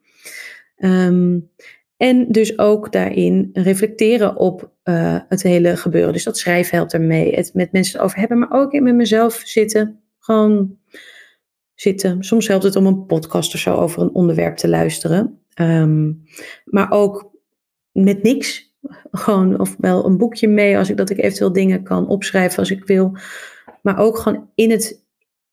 Um, 0.76 1.50
en 1.96 2.26
dus 2.29 2.59
ook 2.59 2.92
daarin 2.92 3.50
reflecteren 3.53 4.37
op 4.37 4.70
uh, 4.85 5.18
het 5.29 5.42
hele 5.42 5.76
gebeuren. 5.76 6.12
Dus 6.12 6.24
dat 6.24 6.38
schrijven 6.38 6.76
helpt 6.76 6.92
ermee. 6.92 7.35
Het 7.35 7.55
met 7.55 7.72
mensen 7.72 8.00
over 8.00 8.18
hebben, 8.18 8.38
maar 8.38 8.50
ook 8.50 8.72
in 8.72 8.83
met 8.83 8.94
mezelf 8.94 9.42
zitten. 9.44 10.00
Gewoon 10.18 10.79
zitten. 11.74 12.22
Soms 12.24 12.48
helpt 12.48 12.64
het 12.64 12.76
om 12.76 12.87
een 12.87 13.07
podcast 13.07 13.55
of 13.55 13.61
zo 13.61 13.74
over 13.74 14.03
een 14.03 14.14
onderwerp 14.14 14.57
te 14.57 14.68
luisteren. 14.68 15.39
Um, 15.55 16.23
maar 16.65 16.91
ook 16.91 17.31
met 17.93 18.23
niks. 18.23 18.69
Gewoon, 19.11 19.61
of 19.61 19.77
wel 19.79 20.07
een 20.07 20.17
boekje 20.17 20.49
mee 20.49 20.79
als 20.79 20.91
ik 20.91 20.97
dat 20.97 21.11
ik 21.11 21.19
eventueel 21.19 21.53
dingen 21.53 21.83
kan 21.83 22.09
opschrijven 22.09 22.59
als 22.59 22.71
ik 22.71 22.85
wil. 22.85 23.17
Maar 23.83 23.99
ook 23.99 24.19
gewoon 24.19 24.51
in 24.55 24.71
het, 24.71 25.07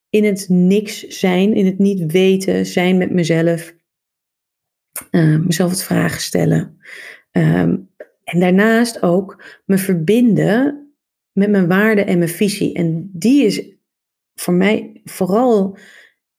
in 0.10 0.24
het 0.24 0.46
niks 0.50 1.08
zijn, 1.08 1.54
in 1.54 1.66
het 1.66 1.78
niet 1.78 2.12
weten, 2.12 2.66
zijn 2.66 2.98
met 2.98 3.12
mezelf. 3.12 3.76
Uh, 5.12 5.40
mezelf 5.40 5.70
het 5.70 5.84
vragen 5.84 6.22
stellen. 6.22 6.78
Um, 7.32 7.90
en 8.24 8.40
daarnaast 8.40 9.02
ook 9.02 9.44
me 9.66 9.78
verbinden 9.78 10.92
met 11.32 11.50
mijn 11.50 11.68
waarde 11.68 12.04
en 12.04 12.18
mijn 12.18 12.30
visie. 12.30 12.74
En 12.74 13.10
die 13.14 13.46
is 13.46 13.76
voor 14.36 14.54
mij 14.54 15.02
vooral 15.04 15.78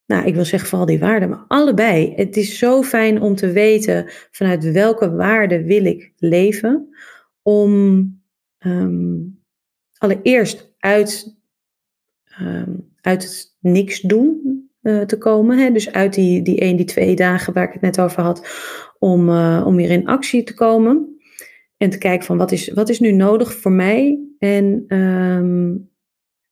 nou, 0.08 0.26
ik 0.26 0.34
wil 0.34 0.44
zeggen 0.44 0.68
vooral 0.68 0.86
die 0.86 0.98
waarden, 0.98 1.28
maar 1.28 1.44
allebei. 1.48 2.12
Het 2.16 2.36
is 2.36 2.58
zo 2.58 2.82
fijn 2.82 3.20
om 3.20 3.34
te 3.34 3.52
weten 3.52 4.10
vanuit 4.30 4.72
welke 4.72 5.10
waarden 5.10 5.64
wil 5.64 5.84
ik 5.84 6.12
leven. 6.16 6.88
Om 7.42 8.20
um, 8.58 9.40
allereerst 9.98 10.74
uit, 10.78 11.36
um, 12.40 12.90
uit 13.00 13.22
het 13.22 13.56
niks 13.60 14.00
doen 14.00 14.56
te 15.06 15.18
komen. 15.18 15.58
Hè? 15.58 15.70
Dus 15.70 15.92
uit 15.92 16.14
die, 16.14 16.42
die 16.42 16.60
één, 16.60 16.76
die 16.76 16.86
twee 16.86 17.16
dagen 17.16 17.52
waar 17.52 17.66
ik 17.66 17.72
het 17.72 17.82
net 17.82 18.00
over 18.00 18.22
had, 18.22 18.48
om, 18.98 19.28
om 19.60 19.76
weer 19.76 19.90
in 19.90 20.06
actie 20.06 20.42
te 20.42 20.54
komen. 20.54 21.18
En 21.76 21.90
te 21.90 21.98
kijken 21.98 22.26
van 22.26 22.36
wat 22.36 22.52
is, 22.52 22.68
wat 22.68 22.88
is 22.88 23.00
nu 23.00 23.12
nodig 23.12 23.54
voor 23.54 23.72
mij? 23.72 24.18
En, 24.38 24.84
ehm, 24.86 25.74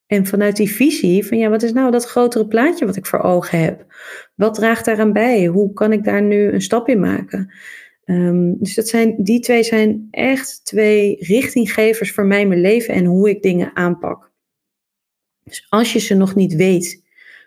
en 0.06 0.26
vanuit 0.26 0.56
die 0.56 0.70
visie 0.70 1.26
van 1.26 1.38
ja, 1.38 1.48
wat 1.48 1.62
is 1.62 1.72
nou 1.72 1.90
dat 1.90 2.04
grotere 2.04 2.46
plaatje 2.46 2.86
wat 2.86 2.96
ik 2.96 3.06
voor 3.06 3.20
ogen 3.20 3.60
heb? 3.60 3.94
Wat 4.34 4.54
draagt 4.54 4.84
daaraan 4.84 5.12
bij? 5.12 5.46
Hoe 5.46 5.72
kan 5.72 5.92
ik 5.92 6.04
daar 6.04 6.22
nu 6.22 6.52
een 6.52 6.62
stap 6.62 6.88
in 6.88 7.00
maken? 7.00 7.52
Ehm, 8.04 8.54
dus 8.58 8.74
dat 8.74 8.88
zijn, 8.88 9.14
die 9.18 9.40
twee 9.40 9.62
zijn 9.62 10.08
echt 10.10 10.64
twee 10.64 11.16
richtinggevers 11.18 12.12
voor 12.12 12.26
mij, 12.26 12.46
mijn 12.46 12.60
leven 12.60 12.94
en 12.94 13.04
hoe 13.04 13.30
ik 13.30 13.42
dingen 13.42 13.76
aanpak. 13.76 14.32
Dus 15.44 15.66
als 15.68 15.92
je 15.92 15.98
ze 15.98 16.14
nog 16.14 16.34
niet 16.34 16.54
weet 16.54 17.04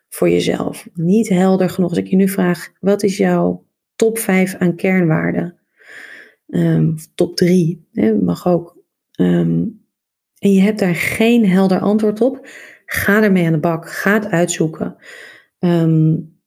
voor 0.10 0.30
jezelf, 0.30 0.88
niet 0.94 1.30
helder 1.30 1.70
genoeg, 1.70 1.90
als 1.90 2.00
ik 2.00 2.08
je 2.08 2.16
nu 2.16 2.30
vraag, 2.30 2.72
wat 2.80 3.04
is 3.04 3.18
jouw 3.18 3.66
top 3.96 4.18
5 4.18 4.56
aan 4.56 4.76
kernwaarden? 4.76 5.60
Um, 6.48 6.96
top 7.16 7.36
3, 7.36 7.88
hè, 7.94 8.14
mag 8.14 8.48
ook. 8.48 8.78
Ehm, 9.12 9.66
en 10.40 10.54
je 10.54 10.62
hebt 10.62 10.80
daar 10.80 10.96
geen 10.96 11.50
helder 11.50 11.80
antwoord 11.80 12.22
op, 12.22 12.48
ga 12.86 13.24
ermee 13.24 13.46
aan 13.46 13.52
de 13.52 13.60
bak, 13.60 13.90
ga 13.90 14.14
het 14.14 14.26
uitzoeken. 14.26 14.96
Um, 15.60 16.38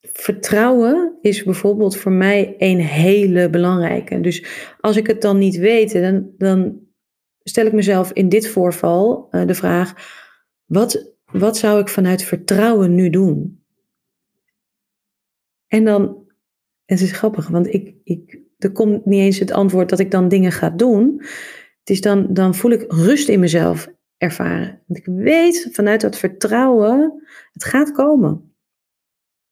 vertrouwen 0.00 1.18
is 1.20 1.44
bijvoorbeeld 1.44 1.96
voor 1.96 2.12
mij 2.12 2.54
een 2.58 2.80
hele 2.80 3.50
belangrijke. 3.50 4.20
Dus 4.20 4.46
als 4.80 4.96
ik 4.96 5.06
het 5.06 5.22
dan 5.22 5.38
niet 5.38 5.56
weet, 5.56 5.92
dan, 5.92 6.30
dan 6.36 6.80
stel 7.42 7.66
ik 7.66 7.72
mezelf 7.72 8.12
in 8.12 8.28
dit 8.28 8.48
voorval 8.48 9.28
uh, 9.30 9.46
de 9.46 9.54
vraag: 9.54 9.94
wat, 10.64 11.14
wat 11.24 11.56
zou 11.56 11.80
ik 11.80 11.88
vanuit 11.88 12.22
vertrouwen 12.22 12.94
nu 12.94 13.10
doen? 13.10 13.62
En 15.66 15.84
dan, 15.84 16.26
het 16.84 17.00
is 17.00 17.12
grappig, 17.12 17.48
want 17.48 17.74
ik, 17.74 17.94
ik, 18.04 18.40
er 18.58 18.72
komt 18.72 19.04
niet 19.04 19.20
eens 19.20 19.38
het 19.38 19.52
antwoord 19.52 19.88
dat 19.88 19.98
ik 19.98 20.10
dan 20.10 20.28
dingen 20.28 20.52
ga 20.52 20.70
doen. 20.70 21.22
Is 21.90 22.00
dan, 22.00 22.26
dan 22.30 22.54
voel 22.54 22.70
ik 22.70 22.84
rust 22.92 23.28
in 23.28 23.40
mezelf 23.40 23.88
ervaren. 24.16 24.82
Want 24.86 24.98
ik 25.00 25.06
weet 25.06 25.68
vanuit 25.72 26.00
dat 26.00 26.18
vertrouwen, 26.18 27.22
het 27.52 27.64
gaat 27.64 27.92
komen. 27.92 28.52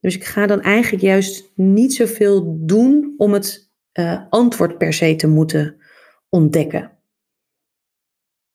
Dus 0.00 0.16
ik 0.16 0.24
ga 0.24 0.46
dan 0.46 0.60
eigenlijk 0.60 1.02
juist 1.02 1.52
niet 1.54 1.94
zoveel 1.94 2.58
doen 2.60 3.14
om 3.16 3.32
het 3.32 3.70
uh, 3.98 4.22
antwoord 4.30 4.78
per 4.78 4.92
se 4.92 5.16
te 5.16 5.26
moeten 5.26 5.76
ontdekken. 6.28 6.90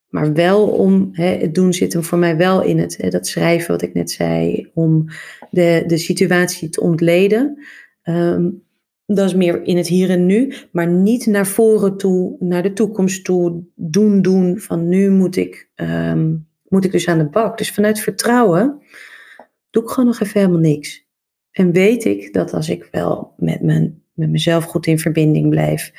Maar 0.07 0.33
wel 0.33 0.67
om, 0.67 1.09
hè, 1.11 1.25
het 1.25 1.55
doen 1.55 1.73
zit 1.73 1.93
hem 1.93 2.03
voor 2.03 2.17
mij 2.17 2.37
wel 2.37 2.63
in 2.63 2.79
het, 2.79 2.97
hè, 2.97 3.09
dat 3.09 3.27
schrijven 3.27 3.71
wat 3.71 3.81
ik 3.81 3.93
net 3.93 4.11
zei, 4.11 4.69
om 4.73 5.05
de, 5.49 5.83
de 5.87 5.97
situatie 5.97 6.69
te 6.69 6.81
ontleden. 6.81 7.63
Um, 8.03 8.63
dat 9.15 9.25
is 9.25 9.35
meer 9.35 9.63
in 9.63 9.77
het 9.77 9.87
hier 9.87 10.09
en 10.09 10.25
nu, 10.25 10.53
maar 10.71 10.87
niet 10.87 11.25
naar 11.25 11.47
voren 11.47 11.97
toe, 11.97 12.35
naar 12.39 12.63
de 12.63 12.73
toekomst 12.73 13.23
toe, 13.23 13.63
doen, 13.75 14.21
doen, 14.21 14.59
van 14.59 14.87
nu 14.87 15.09
moet 15.09 15.35
ik, 15.35 15.69
um, 15.75 16.47
moet 16.67 16.85
ik 16.85 16.91
dus 16.91 17.07
aan 17.07 17.17
de 17.17 17.29
bak. 17.29 17.57
Dus 17.57 17.71
vanuit 17.71 17.99
vertrouwen 17.99 18.81
doe 19.69 19.83
ik 19.83 19.89
gewoon 19.89 20.09
nog 20.09 20.19
even 20.19 20.39
helemaal 20.39 20.61
niks. 20.61 21.09
En 21.51 21.71
weet 21.71 22.05
ik 22.05 22.33
dat 22.33 22.53
als 22.53 22.69
ik 22.69 22.87
wel 22.91 23.33
met, 23.37 23.61
mijn, 23.61 24.03
met 24.13 24.29
mezelf 24.29 24.63
goed 24.63 24.87
in 24.87 24.99
verbinding 24.99 25.49
blijf, 25.49 25.91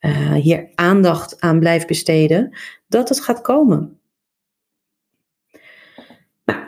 uh, 0.00 0.34
hier 0.34 0.70
aandacht 0.74 1.40
aan 1.40 1.58
blijf 1.58 1.86
besteden, 1.86 2.56
dat 2.86 3.08
het 3.08 3.20
gaat 3.20 3.40
komen. 3.40 4.00
Nou, 6.44 6.60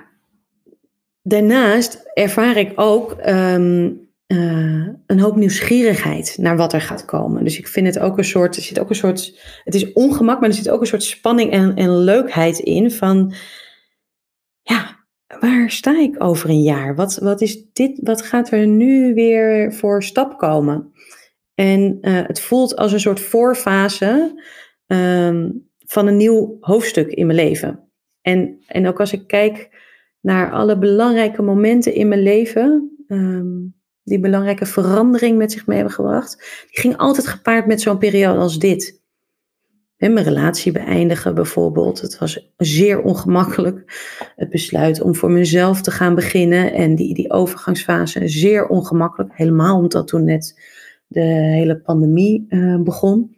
daarnaast 1.23 2.11
ervaar 2.15 2.57
ik 2.57 2.73
ook 2.75 3.17
um, 3.27 4.04
uh, 4.35 4.89
een 5.07 5.21
hoop 5.21 5.37
nieuwsgierigheid 5.37 6.37
naar 6.41 6.57
wat 6.57 6.73
er 6.73 6.81
gaat 6.81 7.05
komen. 7.05 7.45
Dus 7.45 7.59
ik 7.59 7.69
vind 7.69 7.87
het 7.87 7.99
ook 7.99 8.19
een 8.19 8.25
soort, 8.25 8.57
er 8.57 8.63
zit 8.63 8.81
ook 8.81 8.89
een 8.89 8.95
soort, 8.95 9.41
het 9.65 9.75
is 9.75 9.93
ongemak, 9.93 10.41
maar 10.41 10.49
er 10.49 10.55
zit 10.55 10.69
ook 10.69 10.81
een 10.81 10.87
soort 10.87 11.03
spanning 11.03 11.51
en, 11.51 11.75
en 11.75 11.99
leukheid 11.99 12.59
in 12.59 12.91
van, 12.91 13.35
ja, 14.63 15.07
waar 15.41 15.71
sta 15.71 15.99
ik 15.99 16.23
over 16.23 16.51
een 16.51 16.63
jaar? 16.63 16.95
Wat, 16.95 17.17
wat, 17.17 17.41
is 17.41 17.73
dit, 17.73 18.01
wat 18.03 18.23
gaat 18.23 18.51
er 18.51 18.67
nu 18.67 19.15
weer 19.15 19.73
voor 19.73 20.03
stap 20.03 20.39
komen? 20.39 20.93
En 21.55 21.99
uh, 22.01 22.27
het 22.27 22.41
voelt 22.41 22.77
als 22.77 22.93
een 22.93 23.01
soort 23.01 23.21
voorfase 23.21 24.43
um, 24.87 25.71
van 25.87 26.07
een 26.07 26.17
nieuw 26.17 26.57
hoofdstuk 26.61 27.09
in 27.09 27.27
mijn 27.27 27.39
leven. 27.39 27.89
En, 28.21 28.59
en 28.67 28.87
ook 28.87 29.01
als 29.01 29.13
ik 29.13 29.27
kijk 29.27 29.69
naar 30.21 30.53
alle 30.53 30.79
belangrijke 30.79 31.43
momenten 31.43 31.95
in 31.95 32.09
mijn 32.09 32.23
leven, 32.23 32.97
um, 33.09 33.75
die 34.05 34.21
belangrijke 34.21 34.67
verandering 34.67 35.39
met 35.39 35.53
zich 35.53 35.67
mee 35.67 35.77
hebben 35.77 35.95
gebracht, 35.95 36.39
die 36.71 36.81
ging 36.81 36.97
altijd 36.97 37.27
gepaard 37.27 37.67
met 37.67 37.81
zo'n 37.81 37.99
periode 37.99 38.39
als 38.39 38.59
dit 38.59 39.03
mijn 40.13 40.27
relatie 40.27 40.73
beëindigen 40.73 41.35
bijvoorbeeld. 41.35 42.01
Het 42.01 42.19
was 42.19 42.53
zeer 42.57 43.03
ongemakkelijk. 43.03 43.85
Het 44.37 44.51
besluit 44.51 45.01
om 45.01 45.15
voor 45.15 45.31
mezelf 45.31 45.81
te 45.81 45.91
gaan 45.91 46.15
beginnen 46.15 46.73
en 46.73 46.95
die, 46.95 47.15
die 47.15 47.31
overgangsfase 47.31 48.29
zeer 48.29 48.67
ongemakkelijk. 48.67 49.31
Helemaal 49.35 49.77
omdat 49.77 50.09
toen 50.09 50.25
net 50.25 50.61
de 51.07 51.21
hele 51.21 51.77
pandemie 51.77 52.47
uh, 52.49 52.83
begon. 52.83 53.37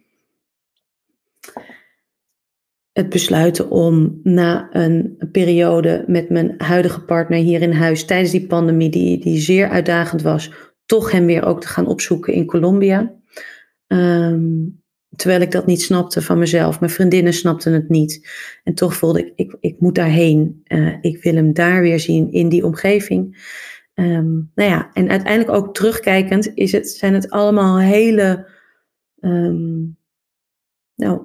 Het 2.97 3.09
besluiten 3.09 3.69
om 3.69 4.19
na 4.23 4.69
een 4.71 5.17
periode 5.31 6.03
met 6.07 6.29
mijn 6.29 6.53
huidige 6.57 7.01
partner 7.01 7.39
hier 7.39 7.61
in 7.61 7.71
huis 7.71 8.05
tijdens 8.05 8.31
die 8.31 8.47
pandemie, 8.47 8.89
die, 8.89 9.19
die 9.19 9.39
zeer 9.39 9.69
uitdagend 9.69 10.21
was, 10.21 10.51
toch 10.85 11.11
hem 11.11 11.25
weer 11.25 11.45
ook 11.45 11.61
te 11.61 11.67
gaan 11.67 11.87
opzoeken 11.87 12.33
in 12.33 12.45
Colombia. 12.45 13.13
Um, 13.87 14.81
Terwijl 15.15 15.41
ik 15.41 15.51
dat 15.51 15.65
niet 15.65 15.81
snapte 15.81 16.21
van 16.21 16.39
mezelf. 16.39 16.79
Mijn 16.79 16.91
vriendinnen 16.91 17.33
snapten 17.33 17.73
het 17.73 17.89
niet. 17.89 18.29
En 18.63 18.73
toch 18.73 18.95
voelde 18.95 19.19
ik, 19.19 19.31
ik, 19.35 19.55
ik 19.59 19.79
moet 19.79 19.95
daarheen. 19.95 20.63
Uh, 20.67 20.97
ik 21.01 21.23
wil 21.23 21.35
hem 21.35 21.53
daar 21.53 21.81
weer 21.81 21.99
zien 21.99 22.31
in 22.31 22.49
die 22.49 22.65
omgeving. 22.65 23.37
Um, 23.93 24.51
nou 24.55 24.69
ja, 24.69 24.89
en 24.93 25.09
uiteindelijk 25.09 25.57
ook 25.57 25.73
terugkijkend 25.75 26.51
is 26.53 26.71
het, 26.71 26.89
zijn 26.89 27.13
het 27.13 27.29
allemaal 27.29 27.79
hele 27.79 28.49
um, 29.19 29.97
nou, 30.95 31.21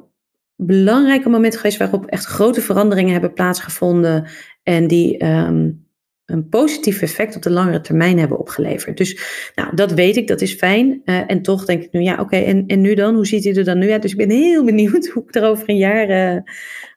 belangrijke 0.66 1.28
momenten 1.28 1.60
geweest 1.60 1.78
waarop 1.78 2.06
echt 2.06 2.24
grote 2.24 2.60
veranderingen 2.60 3.12
hebben 3.12 3.32
plaatsgevonden. 3.32 4.26
En 4.62 4.86
die 4.86 5.24
um, 5.24 5.86
een 6.24 6.48
positief 6.48 7.02
effect 7.02 7.36
op 7.36 7.42
de 7.42 7.50
langere 7.50 7.80
termijn 7.80 8.18
hebben 8.18 8.38
opgeleverd. 8.38 8.96
Dus 8.96 9.20
nou, 9.54 9.74
dat 9.74 9.92
weet 9.92 10.16
ik, 10.16 10.26
dat 10.28 10.40
is 10.40 10.54
fijn. 10.54 11.02
Uh, 11.04 11.30
en 11.30 11.42
toch 11.42 11.64
denk 11.64 11.82
ik 11.82 11.92
nu, 11.92 12.00
ja, 12.00 12.20
oké, 12.20 12.36
en, 12.36 12.66
en 12.66 12.80
nu 12.80 12.94
dan? 12.94 13.14
Hoe 13.14 13.26
ziet 13.26 13.44
hij 13.44 13.54
er 13.54 13.64
dan 13.64 13.78
nu 13.78 13.90
uit? 13.90 14.02
Dus 14.02 14.10
ik 14.10 14.16
ben 14.16 14.30
heel 14.30 14.64
benieuwd 14.72 15.06
hoe 15.06 15.22
ik 15.22 15.34
er 15.34 15.44
over 15.44 15.68
een 15.68 15.76
jaar, 15.76 16.34
uh, 16.34 16.40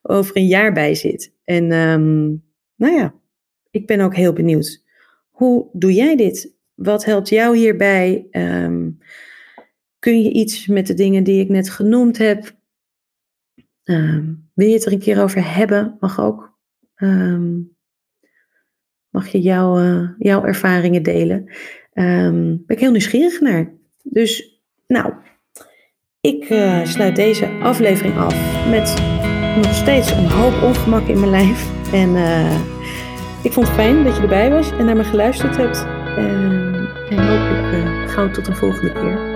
over 0.01 0.37
een 0.37 0.47
jaar 0.47 0.73
bij 0.73 0.95
zit. 0.95 1.33
En 1.43 1.71
um, 1.71 2.43
nou 2.75 2.95
ja, 2.95 3.13
ik 3.71 3.87
ben 3.87 4.01
ook 4.01 4.15
heel 4.15 4.33
benieuwd. 4.33 4.83
Hoe 5.29 5.69
doe 5.73 5.93
jij 5.93 6.15
dit? 6.15 6.53
Wat 6.73 7.05
helpt 7.05 7.29
jou 7.29 7.57
hierbij? 7.57 8.27
Um, 8.31 8.97
kun 9.99 10.21
je 10.21 10.31
iets 10.31 10.67
met 10.67 10.87
de 10.87 10.93
dingen 10.93 11.23
die 11.23 11.39
ik 11.39 11.49
net 11.49 11.69
genoemd 11.69 12.17
heb? 12.17 12.54
Um, 13.85 14.49
wil 14.53 14.67
je 14.67 14.73
het 14.73 14.85
er 14.85 14.91
een 14.91 14.99
keer 14.99 15.21
over 15.21 15.55
hebben? 15.55 15.97
Mag 15.99 16.19
ook. 16.19 16.57
Um, 16.95 17.75
mag 19.09 19.27
je 19.27 19.41
jouw, 19.41 19.79
uh, 19.79 20.09
jouw 20.17 20.43
ervaringen 20.43 21.03
delen. 21.03 21.37
Um, 21.93 22.63
ben 22.65 22.75
ik 22.75 22.79
heel 22.79 22.91
nieuwsgierig 22.91 23.41
naar. 23.41 23.73
Dus, 24.03 24.61
nou, 24.87 25.13
ik 26.21 26.49
uh, 26.49 26.85
sluit 26.85 27.15
deze 27.15 27.47
aflevering 27.47 28.17
af 28.17 28.67
met 28.69 28.93
nog 29.55 29.73
steeds 29.73 30.11
een 30.11 30.29
hoop 30.29 30.63
ongemak 30.63 31.07
in 31.07 31.19
mijn 31.19 31.31
lijf. 31.31 31.91
En 31.93 32.09
uh, 32.09 32.59
ik 33.43 33.51
vond 33.51 33.67
het 33.67 33.75
fijn 33.75 34.03
dat 34.03 34.15
je 34.15 34.21
erbij 34.21 34.49
was 34.49 34.71
en 34.71 34.85
naar 34.85 34.97
me 34.97 35.03
geluisterd 35.03 35.57
hebt. 35.57 35.85
en 37.09 37.27
hopelijk 37.27 38.09
gauw 38.09 38.31
tot 38.31 38.47
een 38.47 38.55
volgende 38.55 38.91
keer. 38.91 39.34